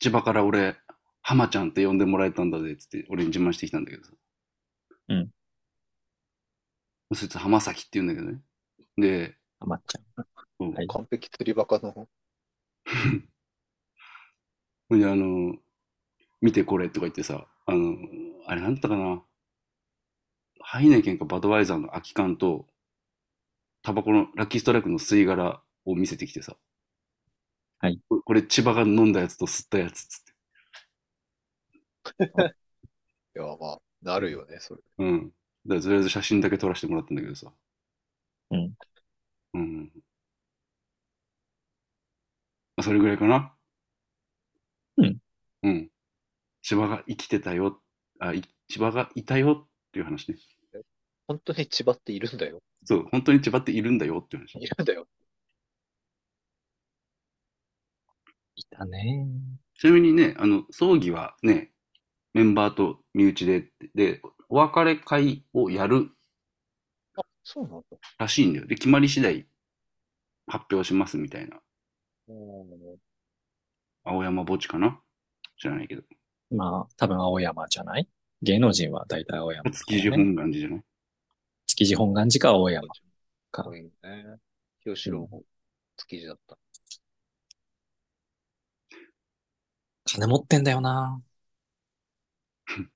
[0.00, 0.76] 千葉から俺、
[1.22, 4.12] 浜ちゃんって呼んでもらえたんだぜ、つって俺に自慢してきたんだけどさ。
[5.08, 5.30] うん。
[7.14, 8.40] そいつ浜崎って言うんだけどね。
[8.96, 10.24] で、あまっちゃん。
[10.60, 12.08] そうはい完璧釣りバカの。
[14.88, 15.54] ほんで、あの、
[16.42, 17.96] 見てこれとか言ってさ、あの、
[18.46, 19.22] あれなんだったかな。
[20.60, 22.68] ハイネケンかバドワイザーの空き缶と、
[23.82, 26.56] タバコのラッキーストライクの吸い殻を見せてきてさ。
[27.78, 28.22] はいこれ。
[28.22, 30.32] これ千葉が飲んだやつと吸ったやつっつって。
[33.36, 34.80] いや、まあ、なるよね、それ。
[34.98, 35.32] うん。
[35.66, 37.52] だとりあえず写真だけ撮らせてもらったんだけどさ。
[38.50, 38.74] うん。
[39.54, 39.92] うん。
[42.76, 43.54] まあ、それぐらいかな。
[44.98, 45.18] うん。
[45.62, 45.90] うん。
[46.62, 47.80] 千葉が生きてたよ。
[48.20, 50.36] あ、い千葉がいたよっていう話ね。
[51.26, 52.60] 本当に千葉っているんだよ。
[52.84, 54.62] そう、本当に千葉っているんだよっていう話。
[54.62, 55.06] いるんだよ。
[58.56, 59.28] いたね。
[59.74, 61.70] ちなみにね、あの、葬儀はね、
[62.34, 66.10] メンバーと身内でで、お別れ会をやる
[67.16, 67.96] あ、そうなんだ。
[68.18, 68.66] らしいんだよ。
[68.66, 69.46] で、決まり次第
[70.46, 71.60] 発表しますみたいな。
[72.28, 73.07] うん
[74.08, 75.00] 青山墓地かな？
[75.58, 76.02] 知らないけど。
[76.50, 78.08] まあ、多分青山じゃない？
[78.42, 80.82] 芸能人は大体青山、築地本願寺じゃない？
[81.66, 82.88] 築地本願寺か青山
[83.50, 83.76] かそう。
[83.76, 84.36] いうね。
[84.82, 85.42] 清志郎も
[85.96, 86.56] 築地だった。
[90.04, 91.20] 金持ってんだよな。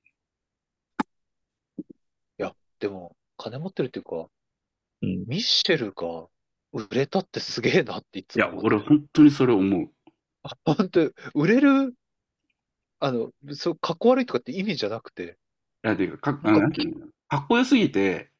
[2.79, 4.29] でも、金持ってるっていうか、
[5.03, 5.25] うん。
[5.29, 6.27] ミッシェルが
[6.73, 9.93] 売れたってすげえなっていついや、も思って俺本当にそれ思う。
[10.65, 11.95] 本当売れる、
[13.01, 15.39] あの、そう、かっこ悪いとかって意味じゃなくて、
[15.85, 18.31] いや、ていうか、かなんかなんていうのかっこよすぎて、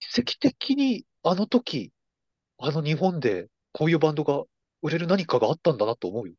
[0.00, 1.92] 奇跡的にあの時、
[2.58, 4.44] あの日本でこういうバンドが
[4.82, 6.34] 売れる何かがあったんだなと思うよ。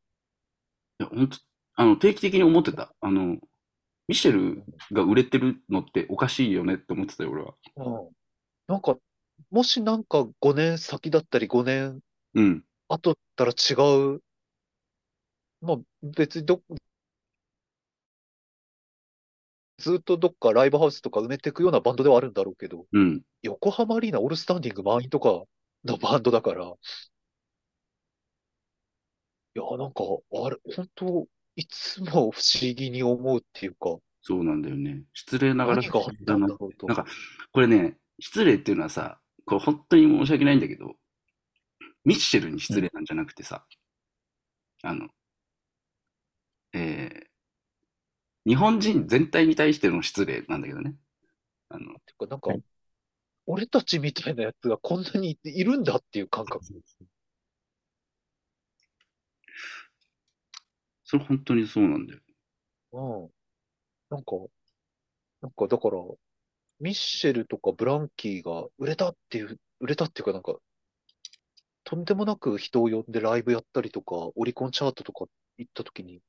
[0.99, 1.37] いや本当
[1.75, 2.93] あの、定期的に思ってた。
[3.01, 3.37] あの、
[4.07, 7.53] ミシェルが売れてるのっておかしいよねって思ってたよ、俺は。
[7.77, 8.09] うん。
[8.67, 8.97] なんか、
[9.49, 11.99] もしなんか5年先だったり5年
[12.35, 12.63] うん。
[12.87, 13.73] 後だったら違
[14.15, 14.21] う、
[15.61, 16.61] まあ別にど、
[19.77, 23.21] ずっとどっかライブハウスとか埋めていくようなバンドではあるんだろうけど、うん。
[23.41, 25.43] 横浜アリーナオールスタンディング満員とか
[25.85, 26.65] のバンドだから、
[29.55, 30.03] いや、なんか、
[30.45, 35.03] あれ、本当いつも不思議に思うっていうか、そうなんだよね。
[35.13, 36.87] 失礼ながら何があったんだろうと。
[36.87, 37.05] なんか、
[37.51, 40.95] これね、失礼っていうのはさ、これ本当に申し訳ないんだけど、
[42.05, 43.65] ミッシェルに失礼なんじゃなくてさ、
[44.83, 45.07] あの、
[46.73, 50.95] えー、日本人全体に対しての失礼なんだけどね。
[51.69, 52.63] あの、てか、なんかはい、
[53.45, 56.65] 俺たちみたいなやつがこんなにいるんだっていう感覚。
[61.03, 62.19] それ本当にそうなんだよ。
[62.93, 63.29] うん。
[64.09, 64.35] なんか、
[65.41, 65.97] なんかだから、
[66.79, 70.55] ミッシェルとかブランキーが売れたっていう、売れたっていうかなんか、
[71.85, 75.25] とんでもなく人を呼んでライブやったりとか、オリコンチャートとか
[75.57, 76.21] 行った時に、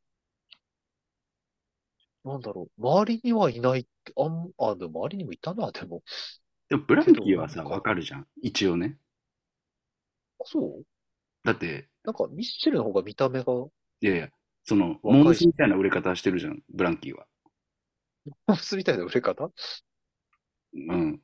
[2.25, 3.87] なんだろう、周りにはいない、
[4.17, 6.03] あん、あ、でも周りにもいたな、でも。
[6.69, 8.27] でもブランキーはさ、わかるじゃん。
[8.41, 8.99] 一応ね。
[10.41, 10.85] あそう？
[11.45, 13.53] だって、なんかミッシェルの方が見た目が、
[14.01, 14.31] いやいや、
[14.65, 17.27] その、モームスみたいな売れ方してるじゃん、ブランキーは。
[18.47, 19.53] モスみたいな売れ方？
[20.73, 21.21] うん。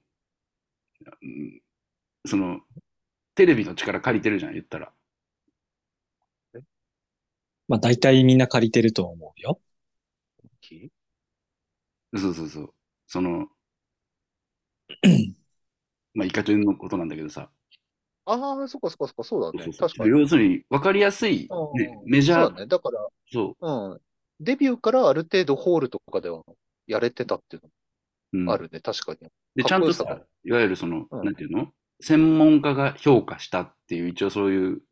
[1.22, 1.60] うん
[2.26, 2.60] その、
[3.34, 4.92] テレビの力借りてるじゃん、言ったら。
[7.68, 9.60] まあ大体みんな借りてると思うよ。
[10.60, 10.90] キ
[12.16, 12.74] そうそうそう。
[13.06, 13.46] その、
[16.14, 17.50] まあ、イカチュンのことなんだけどさ。
[18.24, 19.64] ああ、そっかそっかそっか、そうだね。
[19.64, 20.10] そうそう確かに。
[20.10, 22.66] 要するに、わかりやすい、うんね、メジャー、そうだね。
[22.66, 24.00] だから、そうん。
[24.40, 26.42] デビューからある程度ホールとかでは
[26.86, 27.70] やれてたっていうう。
[28.32, 29.18] うんのあるね、確かに。
[29.54, 30.04] で、かちゃんとさ、
[30.44, 31.72] いわゆるその、うんなんていうの？
[32.00, 34.82] 専門家が評価したっていう、一応そういう、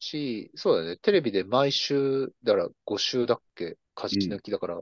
[0.00, 0.96] し、そうだね。
[0.96, 3.78] テレビで毎週、だから5週だっけ？
[3.94, 4.80] 貸し抜きだから、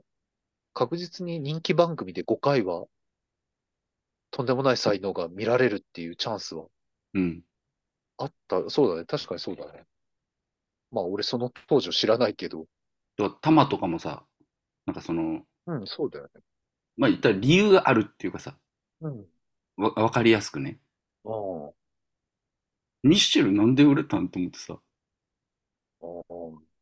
[0.75, 2.87] 確実に人気番組で5回は、
[4.31, 6.67] とんでもない才能が見られるっていうチャンスは
[7.15, 7.43] うん。
[8.19, 8.71] あった。
[8.71, 9.05] そうだね。
[9.05, 9.85] 確かにそうだね。
[10.91, 12.67] まあ、俺その当時を知らないけど、
[13.17, 14.25] とタマとかもさ、
[14.87, 16.41] なんかその、うん、そうだよね。
[16.97, 18.57] まあ言ったら理由があるっていうかさ、
[19.01, 19.27] うん。
[19.77, 20.79] わわかりやすくね。
[21.31, 21.73] ああ、
[23.03, 24.79] ミッシェルなんで売れたんと思ってさ、
[26.03, 26.33] ああ、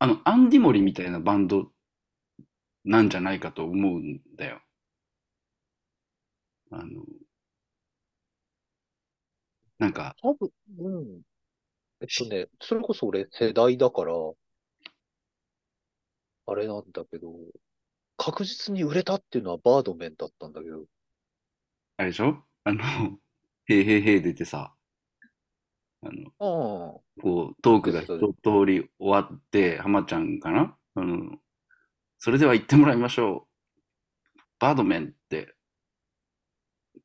[0.01, 1.73] あの、アンディモリみたいなバンド
[2.85, 4.61] なんじゃないかと思うんだよ。
[6.71, 7.05] あの、
[9.79, 11.23] なんか、多分、うん。
[12.01, 14.13] えっとね、それこそ俺世代だから、
[16.47, 17.33] あれなんだけど、
[18.17, 20.85] 確実に売れたっていうのはバードメンだったんだけど、
[21.97, 22.45] あれでしょ？
[22.65, 22.83] あの、
[23.69, 24.75] へいへいへい出てさ、
[26.03, 30.77] あの、ああ、こう、トークが一通り終わって、浜ちゃんかな？
[30.97, 31.39] あの、
[32.19, 33.49] それでは行ってもらいましょう。
[34.61, 35.55] バードメンって、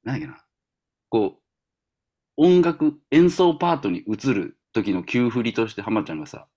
[0.03, 0.43] なんやっけな？
[1.09, 1.39] こ
[2.38, 6.47] う、音楽、演奏パートに移る時の急振りとして浜ちゃんがさ、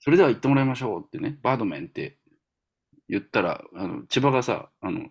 [0.00, 2.18] それでは行ってもらいましょうってね、バードメンって
[3.08, 5.08] 言ったら、あの、千葉がさ、あの、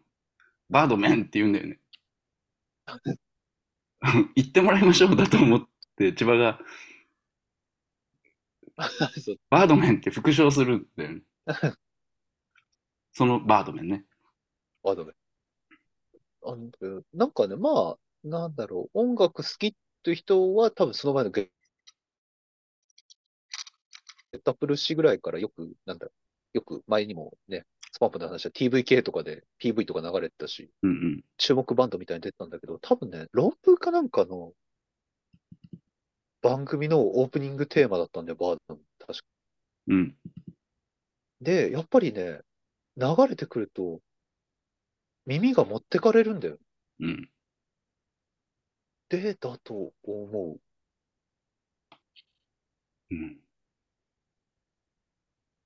[0.70, 1.80] バードメンって言うんだよね。
[4.36, 6.60] 行ってもらいましょうだと思って、千葉が、
[9.50, 11.22] バードメンって復唱するんだよね。
[13.14, 14.06] そのバードメンね。
[14.84, 15.14] あ、ダメ。
[16.44, 21.52] あのなんかね、まあ、なんだろう、音楽好きって人は多分その前のゲ
[24.32, 26.12] ゲッタプルシぐらいからよく、なんだろ
[26.56, 27.66] う、よく前にもね、
[28.02, 31.24] スパンプの話は TVK とかで PV とか流れてたし、うんうん。
[31.38, 34.54] 注目バンドみたいに出てたんだけど、多分ね、論文かなんかの
[36.42, 38.82] 番組のオープニングテーマだったんだよ、バードの。
[38.98, 39.26] 確か。
[39.90, 40.16] うん。
[41.42, 42.40] で、やっぱりね、
[42.98, 44.02] 流れてくると、
[45.28, 46.58] 耳が持ってかれるんだよ。
[47.02, 47.30] うん。
[49.10, 50.60] で、だと思う。
[53.12, 53.42] うん。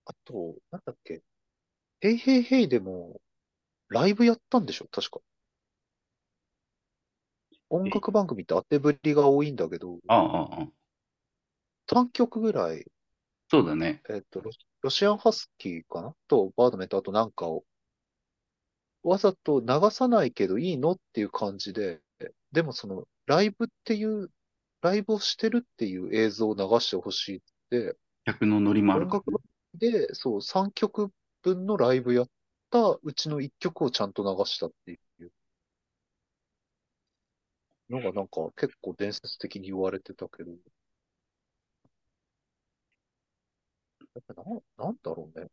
[0.06, 1.22] あと、なんだっけ？
[2.06, 3.20] ヘイヘイヘイでも、
[3.89, 4.88] ライブやったんでしょ？
[4.91, 5.22] 確か。
[7.72, 10.68] 音楽番組って当てぶりが多いんだけど、ああ、ああ、ああ。
[11.91, 12.86] 3曲ぐらい、
[13.49, 14.03] そうだね。
[14.08, 14.51] えっと、ロ
[14.84, 16.14] ロシアンハスキーかな？
[16.28, 17.64] と、バードメンとあとなんかを、
[19.01, 22.01] わざと流さないけどいいのっていう感じで、
[22.51, 24.30] でもその、ライブっていう、
[24.84, 27.41] ライブをしてるっていう映像を流してほしいっ
[27.72, 29.43] て、客のノリもあるから音楽
[29.74, 31.10] で、そう、3曲
[31.46, 32.30] 分のライブやっ
[32.72, 35.32] たうちの1曲をちゃんと流したっていう
[37.89, 40.58] のがなんか結構伝説的に言われてたけど、や
[44.22, 44.43] っぱな、
[44.86, 45.48] なんだろうね。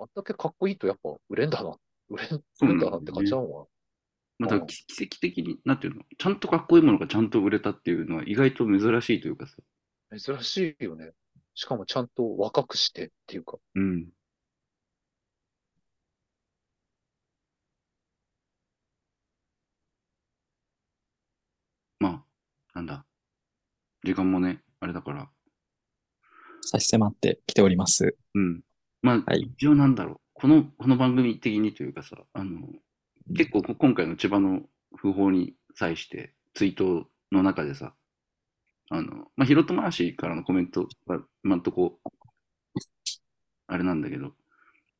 [0.00, 1.76] あんだけかっこいいとやっぱ売れんだな。
[2.08, 2.28] 売れん、
[2.62, 3.66] 売れんだなって感じなのは。
[4.38, 9.56] また奇跡的に、なんていうの、ちゃんとかっこいいものがちゃんと売れたっていうのは意外と珍しいというかさ。
[10.16, 11.12] 珍しいよね。
[11.54, 13.58] しかもちゃんと若くしてっていうか。
[13.74, 14.08] うん。
[21.98, 22.24] まあ、
[22.74, 23.04] なんだ。
[24.04, 25.28] 時間もね、あれだから。
[26.62, 28.16] 差し迫ってきております。
[28.34, 28.62] うん。
[29.02, 30.16] まあ、はい一応なんだろう。
[30.34, 32.68] この、この番組的にというかさ、あの、
[33.36, 34.62] 結構こ今回の千葉の
[35.02, 37.94] 訃報に際して、ツイートの中でさ、
[38.90, 41.98] あの、まあ、ヒロトマーシーからのコメントは、今んとこ、
[43.66, 44.32] あれなんだけど、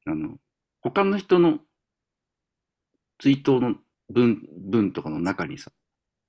[0.07, 0.39] あの、
[0.81, 1.59] 他の人の
[3.19, 3.75] ツイートの
[4.09, 5.73] 文、文とかの中にさ、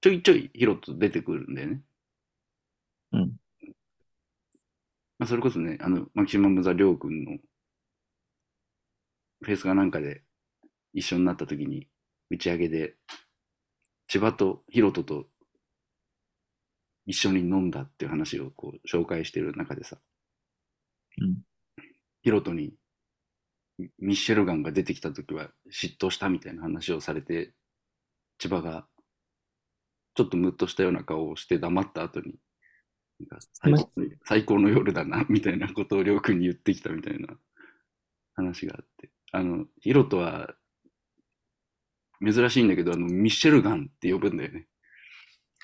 [0.02, 1.82] ちょいちょいヒロト出てくるんだよね。
[3.14, 3.32] うん。
[5.20, 7.38] まあ、それこそね、あの、マキシマムザ・リョウ君の
[9.42, 10.24] フェイスがなんかで
[10.94, 11.88] 一緒になった時に
[12.30, 12.96] 打ち上げで
[14.08, 15.26] 千葉とヒロトと
[17.06, 19.98] 一緒に飲んだっていう話をこう紹介してる中でさ、
[21.20, 21.38] うん。
[22.24, 22.74] ヒロトに
[24.00, 27.54] ミッシェルガンが出てきた時は嫉妬したみたいな話をされて
[28.38, 28.86] 千葉が
[30.14, 32.36] ちょっとムッとしたような顔をして黙った後に
[33.20, 33.90] なんか最高
[34.26, 37.28] 最高の夜だなみたいなことをりょうくんに言ってきたみたいな
[38.36, 40.50] 話があってあのヒロトは
[42.24, 44.68] 珍しいんだけどあのミッシェルガンって呼ぶんだよね。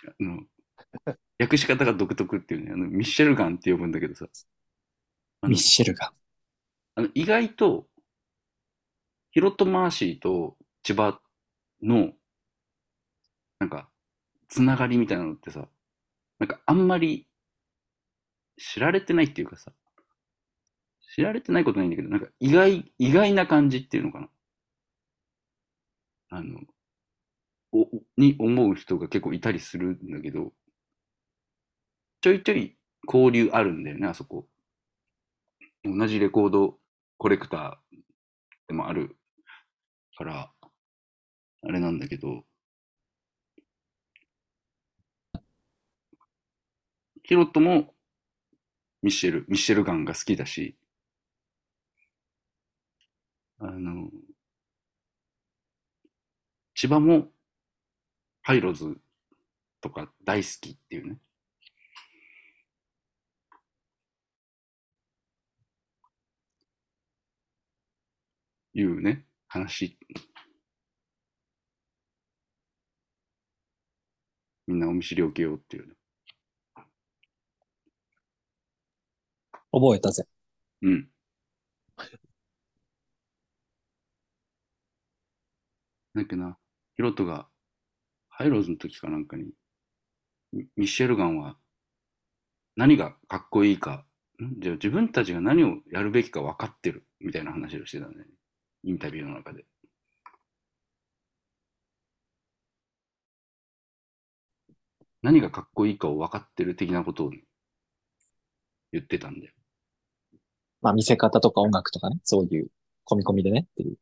[0.08, 0.42] あの
[1.40, 4.28] 訳し方が独特っていうねあのミッシェルガンって呼ぶんだけどさ
[5.44, 6.12] ミッシェルが。
[6.96, 7.88] あの意外と、
[9.32, 11.20] ヒロトマーシーと千葉
[11.84, 12.14] の、
[13.60, 13.90] なんか、
[14.48, 15.68] つながりみたいなのってさ、
[16.40, 17.28] なんかあんまり
[18.58, 19.72] 知られてないっていうかさ、
[21.16, 24.30] 知られてないことないんだけど、なんか意外、意外な感じっていうのかな。
[26.30, 26.62] あの、
[27.72, 30.52] お、に思う人が結構いたりするんだけど、
[32.22, 32.76] ちょいちょい
[33.08, 34.48] 交流あるんだよね、あそこ。
[35.84, 36.80] 同じレコード
[37.18, 37.98] コレクター
[38.68, 39.18] でもある
[40.18, 40.52] から、
[41.64, 42.44] あれなんだけど、
[47.24, 47.94] ヒロトも
[49.02, 50.78] ミシェル、ミシェルガンが好きだし、
[53.60, 54.10] あの、
[56.74, 57.28] 千葉も
[58.44, 58.98] ハイロズ
[59.82, 61.20] とか大好きっていうね。
[68.82, 69.98] いうね、話。
[74.68, 75.94] みんなお見知りおきようっていうね。
[79.72, 80.26] 覚えたぜ。
[80.84, 81.08] うん。
[86.14, 86.58] だっけな、
[86.96, 87.48] ヒロトが、
[88.30, 89.52] ハイローズの時かなんかに、
[90.76, 91.58] ミシェルガンは、
[92.76, 94.06] 何がかっこいいか、
[94.40, 94.60] ん？
[94.60, 98.37] じゃあ自分たちが何をやるべきか分かってる、みたいな話をしてたんだよね。
[98.88, 99.66] インタビューの中で。
[105.22, 107.32] 何がかっこいいかを分かってる的なことを
[108.92, 109.54] 言ってたんだよ。
[110.82, 112.70] まあ見せ方とか音楽とかね、そういう
[113.06, 113.98] 込み込みでねっていう。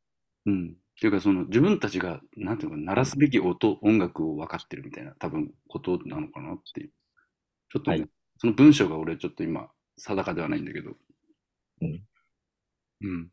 [0.46, 0.68] うん。
[0.70, 6.92] っていうか、その自分たちが、なんていうのかな、鳴らすべき音、音楽を分かってるみたいな、多分、ことなのかなっていう。
[7.70, 10.92] ちょっとね、はいその文章が俺ちょっと今、定かではないんだけど。
[11.82, 12.04] うん。
[13.02, 13.30] うん。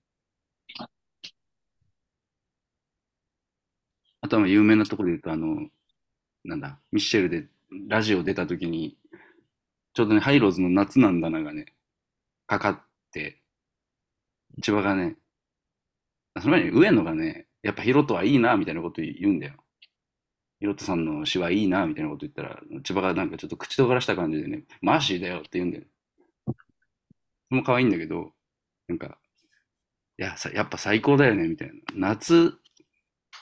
[4.33, 5.69] とは有名なところで言うと、あの、
[6.45, 7.49] なんだ、ミッシェルで
[7.89, 8.97] ラジオ出た時に、
[9.93, 11.67] ちょうどね、ハイローズの夏なんだながね、
[12.47, 12.81] かかっ
[13.13, 13.43] て、
[14.63, 15.17] 千葉がね、
[16.41, 19.55] その前に上野がね、やっぱヒロトはいいな、みたいなこと言うんだよ。
[20.61, 25.85] ヒロトさんの詩はいいな、みたいなこと言ったら、千葉がなんかちょっと口とがらした感じでね、マーシーだよって言うんだよ。
[26.47, 26.55] そ
[27.51, 28.33] れも可愛いんだけど、
[28.89, 29.19] なんか、
[30.19, 31.75] いや、やっぱ最高だよね、みたいな。
[31.95, 32.55] 夏、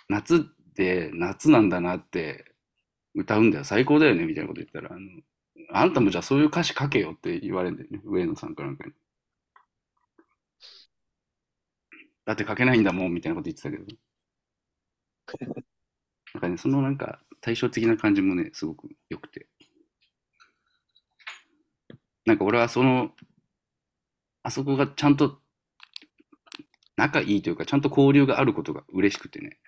[0.09, 2.53] 夏って夏なんだなって
[3.15, 3.65] 歌うんだよ。
[3.65, 5.09] 最高だよね、みたいなこと言ったら、あの、
[5.73, 8.95] あんたもじゃあそういう歌詞書けよって言われるんだよね、上野さんかなんかに。
[12.25, 13.85] だって書けないんだもん、みたいなこと言ってたけど。
[16.35, 19.47] なんかね、そのなんか対照的な感じもね、すごく良くて。
[22.25, 23.13] なんか俺はその、
[24.43, 25.41] あそこがちゃんと
[26.97, 29.59] 仲いいというか、ちゃんと交流があることが嬉しくてね。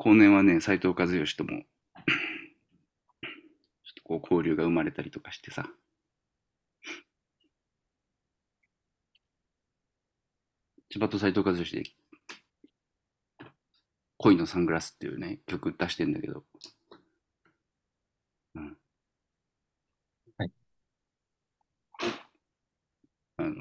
[0.00, 1.64] 後年はね、斎藤和義とも、 ちょっ
[3.96, 5.70] とこう交流が生まれたりとかしてさ。
[10.88, 11.82] 千葉と斎藤和義で、
[14.16, 16.44] 恋のサングラスっていうね、曲出してんだけど、
[18.54, 18.76] うん。
[20.38, 20.50] はい。
[23.38, 23.54] あの、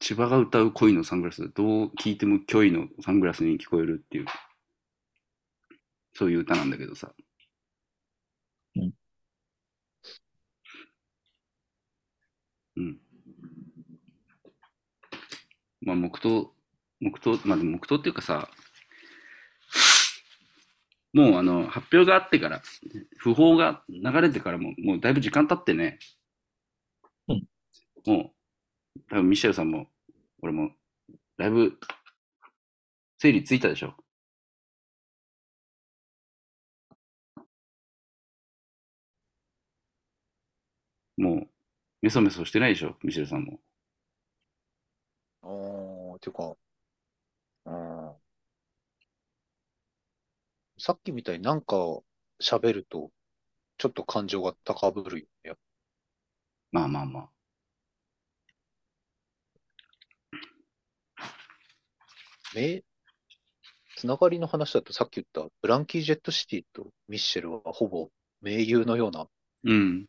[0.00, 4.26] 千葉が歌う恋のサングラス、どう聴いても虚偽のサングラスに聞こえるっていう、
[6.16, 7.12] そういう歌なんだけどさ。
[8.76, 8.92] うん。
[12.76, 12.98] うん。
[15.82, 16.54] まあ、黙祷、
[17.00, 18.48] 黙祷、まあ、黙祷っていうかさ、
[21.12, 22.62] もうあの、発表があってから、
[23.22, 25.98] 訃報が流れてからも、もうだいぶ時間経ってね、
[27.28, 27.44] うん
[28.06, 28.32] も
[28.96, 29.88] う、多分ミシェルさんも、
[30.42, 30.70] 俺も、
[31.36, 31.78] だいぶ、
[33.18, 33.94] 整理ついたでしょ。
[42.06, 43.58] メソメソしてないでしょ、ミシェルさんも。
[45.42, 46.56] あー、ていうか、
[47.64, 48.14] うん。
[50.78, 51.74] さっきみたいになんか
[52.40, 53.10] 喋ると、
[53.76, 55.54] ちょっと感情が高ぶるよね。
[56.70, 57.30] まあまあまあ。
[62.54, 62.84] め、
[63.96, 68.10] つながりの話だとさっき言ったブランキー・ジェット・シティとミッシェルはほぼ
[68.42, 69.26] 盟友のような
[69.64, 70.06] うん。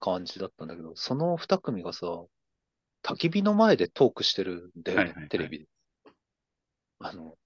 [0.00, 2.06] 感じだったんだけど、その二組がさ、
[3.02, 5.66] 焚き火の前でトークしてるんだよね、はいはいはいテレビで。
[7.00, 7.36] あの、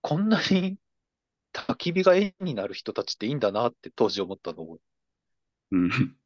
[0.00, 0.78] こんなに
[1.52, 4.78] 焚き火が絵になる人たちっていいんだなって当時思ったのを、
[5.70, 6.16] うん。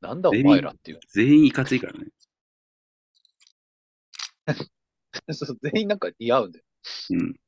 [0.00, 1.00] なんだお前らっていう。
[1.08, 2.06] 全員いかついからね。
[5.32, 6.64] そう全員なんか似合うんだよ。
[7.10, 7.40] うん。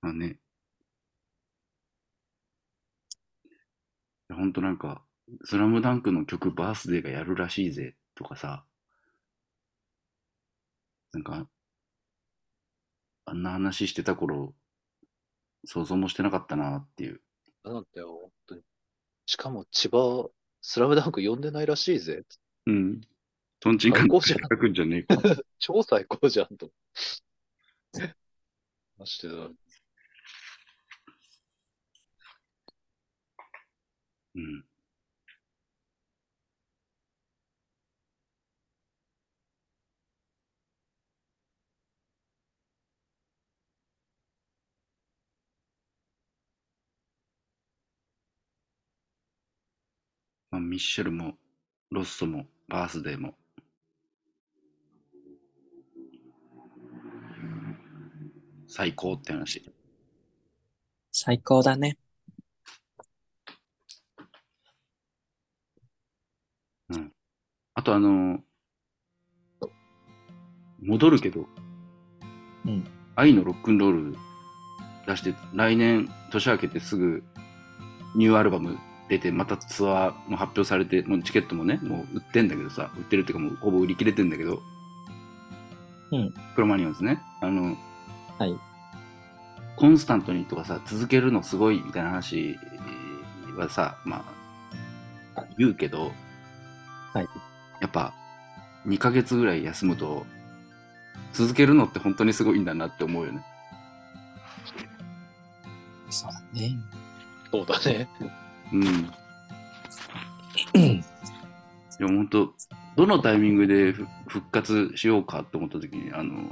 [0.00, 0.38] まあね。
[4.30, 5.02] ほんとなんか、
[5.44, 8.64] スラムダンクの曲バースデーがやるらしいぜとかさ、
[11.12, 11.48] なんか、
[13.24, 14.54] あんな話してた頃、
[15.64, 17.20] 想像もしてなかったなっていう。
[17.64, 18.62] なんだよ、本当に。
[19.26, 20.30] しかも千葉、
[20.60, 22.24] スラムダンク呼んでないらしいぜ。
[22.66, 23.00] うん。
[23.60, 25.16] トンチンカン最高じゃん書くんじゃねえか。
[25.58, 26.70] 超最高じゃんと。
[28.98, 29.50] ましてだ。
[34.38, 34.64] うん。
[50.50, 51.38] まあ、ミッシェルも、
[51.90, 53.34] ロッソも、バースデーも。
[58.68, 59.64] 最高って話。
[61.12, 61.98] 最高だね。
[67.78, 68.40] あとあの、
[70.82, 71.46] 戻るけど、
[72.66, 72.84] うん
[73.14, 74.16] 愛のロックンロール
[75.06, 77.22] 出して、来年年明けてすぐ
[78.16, 78.78] ニューアルバム
[79.08, 84.60] 出て、またツアーも発表されて、もうチケットもね、もう売ってんだけどさ、売ってるっていうかもうほぼ売り切れてんだけど、
[86.10, 86.34] うん。
[86.56, 87.22] クロマニオンですね。
[87.40, 87.76] あの、
[88.40, 88.56] はい。
[89.76, 92.56] コンスタントにとかさ、続けるのすごいみたいな話
[93.56, 94.24] はさ、ま
[95.36, 96.10] あ、言うけど、
[97.14, 97.28] はい。
[97.80, 98.12] やっぱ
[98.86, 100.24] 2ヶ月ぐらい休むと
[101.32, 103.44] 続けるのって本当にすごいんだなって思うよね。
[106.10, 106.76] そうだね。
[107.52, 108.08] そうだね。
[108.72, 108.84] うん。
[110.80, 112.52] いや本当
[112.96, 116.42] どのタイミングでふ復活しようかって思った時にあの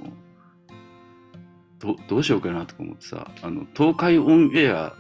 [1.79, 4.93] どどうしようかなとか思ってさあの東海オンエア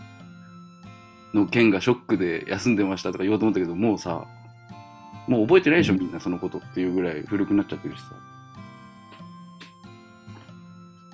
[1.35, 4.27] の件がショックで休んでましたとか言おうと思ったけどもうさ
[5.27, 8.07] もう覚えてないでしょ、うんみんなそのことっていうぐらい古くなっちゃってるしさ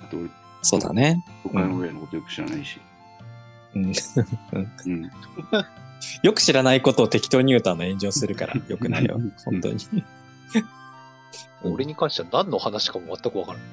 [0.05, 0.29] あと俺
[0.63, 1.25] そうだね。
[1.43, 2.81] 東海オンエアのことよく知らないし、
[3.75, 3.93] うん。
[4.87, 5.11] うん、
[6.23, 9.21] よく知らないことを適当に言うとあの炎上するから、 よくないよ。
[9.45, 9.77] 本当に。
[11.65, 13.67] 俺に関しては何の話かも全くわからない。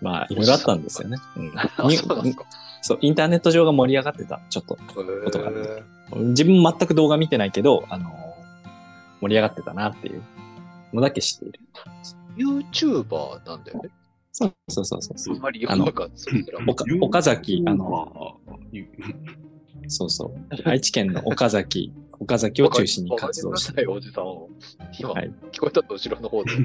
[0.00, 1.16] まあ、いろいろあったんですよね。
[1.36, 2.44] うん あ、そうなんですか。
[2.82, 4.76] そう、インターネット上が盛り上がってた、ちょっと。
[4.76, 5.82] ことがある
[6.12, 8.23] 自分全く動画見てないけど、あの
[9.24, 10.22] 盛り上がってたなっていう
[10.92, 11.60] のだけ知っている
[12.36, 13.88] ？YouTuber なんだよね。
[14.32, 15.36] そうそうそうそうそう。
[15.36, 16.18] あんまりよくわかんない。
[16.68, 18.40] 岡岡崎、あの、の
[19.88, 20.34] そうそう。
[20.68, 21.90] 愛知県の岡崎、
[22.20, 24.50] 岡崎を中心に活動したよおじさんを。
[24.98, 26.50] 今、はい聞こえたと後ろの方で。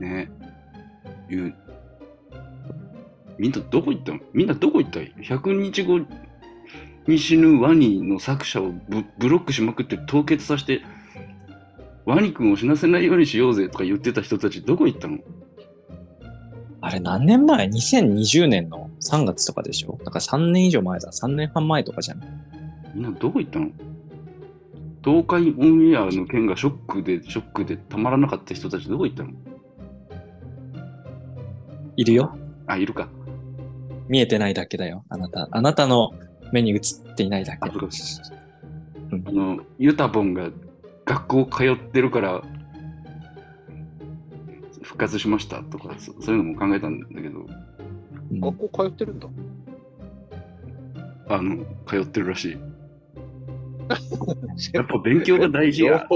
[0.00, 0.30] ね
[1.28, 1.54] 言う。
[3.38, 4.20] みんなどこ行ったの？
[4.32, 5.00] みんなどこ行った？
[5.00, 6.00] い ?100 日後
[7.08, 10.82] に死ぬワニの作者をブブロックしまくって凍結させて、
[12.04, 15.18] ワニ君を死なせないようにしようぜとか言ってた人たちどこ行ったの？
[16.80, 19.98] あれ何年前 ?2020 年の3月とかでしょ？
[20.04, 21.10] だから3年以上前だ。
[21.10, 22.20] 3年半前とかじゃん。
[22.94, 23.70] みんなどこ行ったの？
[25.02, 29.30] 東海オンエアの件がショックで、ショックでたまらなかった人たちどこ行ったの？
[31.96, 32.36] いるよ。
[32.66, 33.08] あ、いるか。
[34.08, 35.04] 見えてないだけだよ。
[35.08, 35.48] あなた。
[35.50, 36.10] あなたの
[36.52, 36.80] 目に映っ
[37.14, 37.72] ていないだけあ、。
[39.32, 40.50] の、ユタボンが
[41.04, 42.42] 学校通ってるから、
[44.82, 49.28] 復活しましたとか、そそういうのも考えたんだけど、うん学校通ってるんだ。
[51.28, 52.56] あの、通ってるらしい。
[54.74, 56.06] やっぱ勉強が大事や。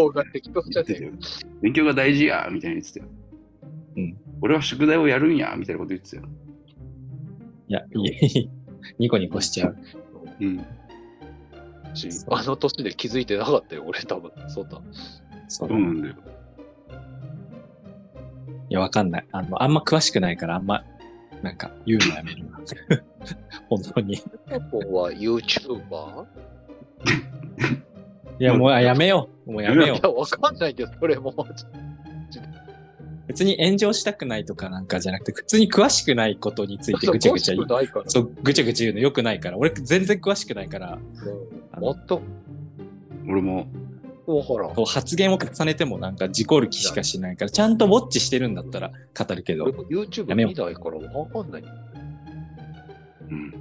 [1.62, 3.06] 勉強が大事やみたいに言ってたよ。
[3.96, 6.22] うん俺は宿題をやるんやみたいなこと言ってたよ。
[7.68, 8.50] いや、いい。
[8.98, 9.76] ニコニコしちゃう。
[10.42, 10.66] うん。
[11.94, 14.32] しあの年で気づいてなかったよ、俺多分。
[14.48, 14.80] そんな。
[15.48, 16.14] そうなんだよ。
[18.70, 19.26] いや、わかんない。
[19.32, 20.84] あの、あんま詳しくないから、あんま、
[21.42, 22.60] なんか、言うのやめるわ。
[23.68, 24.14] 本当に。
[24.14, 24.18] い
[24.70, 26.26] ここは YouTuber?
[28.38, 29.52] や、もう、あやめよう。
[29.52, 30.10] もうやめよいうや、。
[30.10, 31.34] わかんないけど、それも。
[33.26, 37.66] 別に炎上したくないとかなんかじゃなくて、普通に詳しくないことについてぐちゃぐちゃ言う。
[38.06, 39.58] そう、ぐちゃぐちゃ言うのよくないから。
[39.58, 40.98] 俺、全然詳しくないから、
[41.78, 42.20] もっと、
[43.28, 43.66] 俺も、
[44.86, 51.64] 発言を重ねてもなんか事故る気しかしないから、ちゃんとウォッチしてるんだったら語るけど YouTube 見ないからわかんない。
[53.30, 53.54] うん。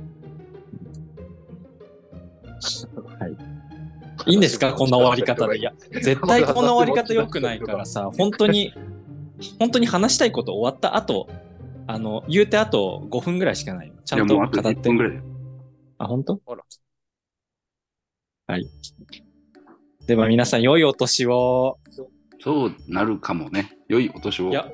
[4.27, 4.73] いいんですか？
[4.73, 5.57] こんな終わり方で。
[5.57, 8.71] いや、絶対こんな終わり方良くないからさ、本当に、
[9.59, 11.27] 本当に話したいこと終わった後、
[11.87, 13.93] あの、言うてあと5分ぐらいしかないよ。
[14.05, 14.97] ちゃんといやもうあと1語って分。
[14.97, 15.23] ぐらいだよ。
[15.97, 16.39] あ、本当？
[16.47, 16.63] あら
[18.47, 18.67] はい。
[20.07, 21.77] では皆さん、良いお年を。
[22.39, 23.77] そうなるかもね。
[23.87, 24.49] 良いお年を。
[24.49, 24.67] いや、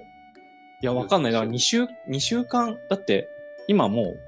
[0.81, 1.31] いや、わかんない。
[1.31, 3.27] だから2週、二週間、だって、
[3.67, 4.19] 今もう、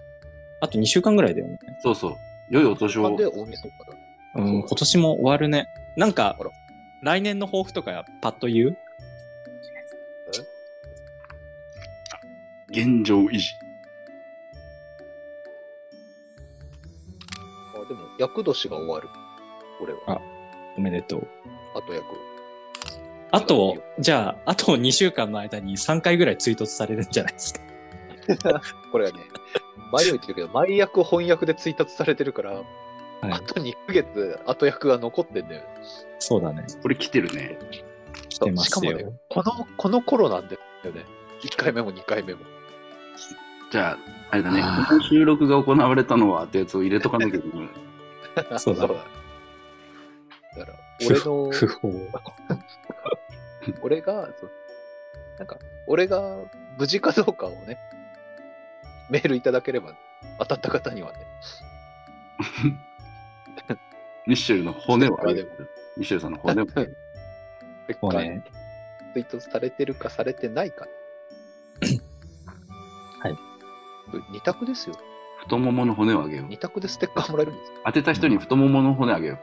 [0.62, 1.58] あと2週間ぐらいだよね。
[1.82, 2.16] そうそう。
[2.50, 3.26] 良いお年をなんで。
[3.26, 3.74] 大晦日だ
[4.36, 5.68] うん、今年も終わるね。
[5.98, 6.38] なんか
[7.02, 8.78] 来年の抱負とかパッと言う？
[12.70, 13.54] 現状維持。
[17.76, 19.10] あでも、厄年が終わる。
[19.82, 20.00] 俺は。
[20.08, 20.22] あ
[20.78, 21.28] おめでとう。
[21.76, 22.06] あと役。
[23.32, 27.62] あと、じゃあ、あと2週間の間に3回ぐらい追突されるんじゃないですか。
[28.92, 29.24] これがね、
[29.92, 35.64] 前も言ってるけど、前役翻訳で追達されてるから、はいあと2ヶ月後役が残ってんだよ。
[36.20, 36.64] そうだね。
[36.82, 37.60] これ来てるね。
[38.30, 38.92] 来てますよ。
[38.92, 41.04] しかもね、この、この頃なんだよね。
[41.44, 42.46] 1回目も2回目も。
[43.72, 43.98] じゃあ、
[44.32, 47.70] あれだねこの収録が行われたのはってやつを入れとかなきゃいけない。
[48.60, 49.06] そうだだから、
[51.06, 51.94] 俺の、不法。
[53.82, 54.30] 俺が、
[55.38, 56.38] なんか、俺が
[56.78, 57.78] 無事かどうかをね、
[59.10, 59.94] メールいただければ、
[60.40, 61.20] 当たった方にはね、
[64.26, 65.52] ミッシェルの骨をある。
[65.98, 66.98] ミッシェルさんの骨をあげる。
[67.88, 68.44] 別もうね
[69.14, 70.86] ツイートされてるかされてないか。
[70.86, 70.88] は
[74.32, 74.96] 二択ですよ。
[75.40, 76.48] 太ももの骨をあげよう。
[76.48, 77.78] 二択でステッカーもらえるんですよ。
[77.86, 79.40] 当てた人に太ももの骨あげよう。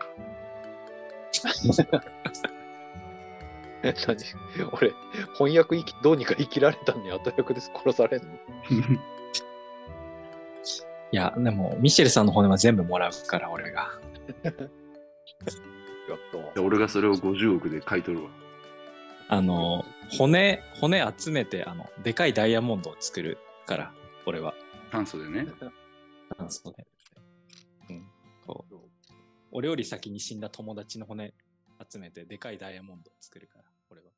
[3.82, 4.16] え何？
[4.72, 4.92] 俺、
[5.38, 8.28] 翻訳生き、どうにか生きられたのに後役で殺されんの？
[11.12, 13.90] いや、でも、ミシェルさんの骨は全部もらうから、俺が。
[14.44, 14.54] やっ
[16.54, 18.30] で俺がそれを50億で買い取るわ。
[19.28, 19.84] あの、
[20.18, 23.92] 骨、骨集めて、あの、でかいダイヤモンドを作るから、
[24.26, 24.52] 俺は。
[24.90, 25.46] 炭素でね。
[26.36, 26.86] あそうね。
[27.90, 28.06] うん。
[28.46, 28.74] こう。
[29.52, 31.32] 俺より先に死んだ友達の骨
[31.90, 34.08] 集めて、でかいダイヤモンドを作るから、俺は。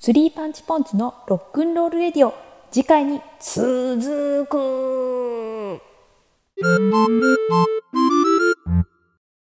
[0.00, 2.34] スリーパンチポンチのロックンロールレディオ
[2.70, 5.80] 次回に続く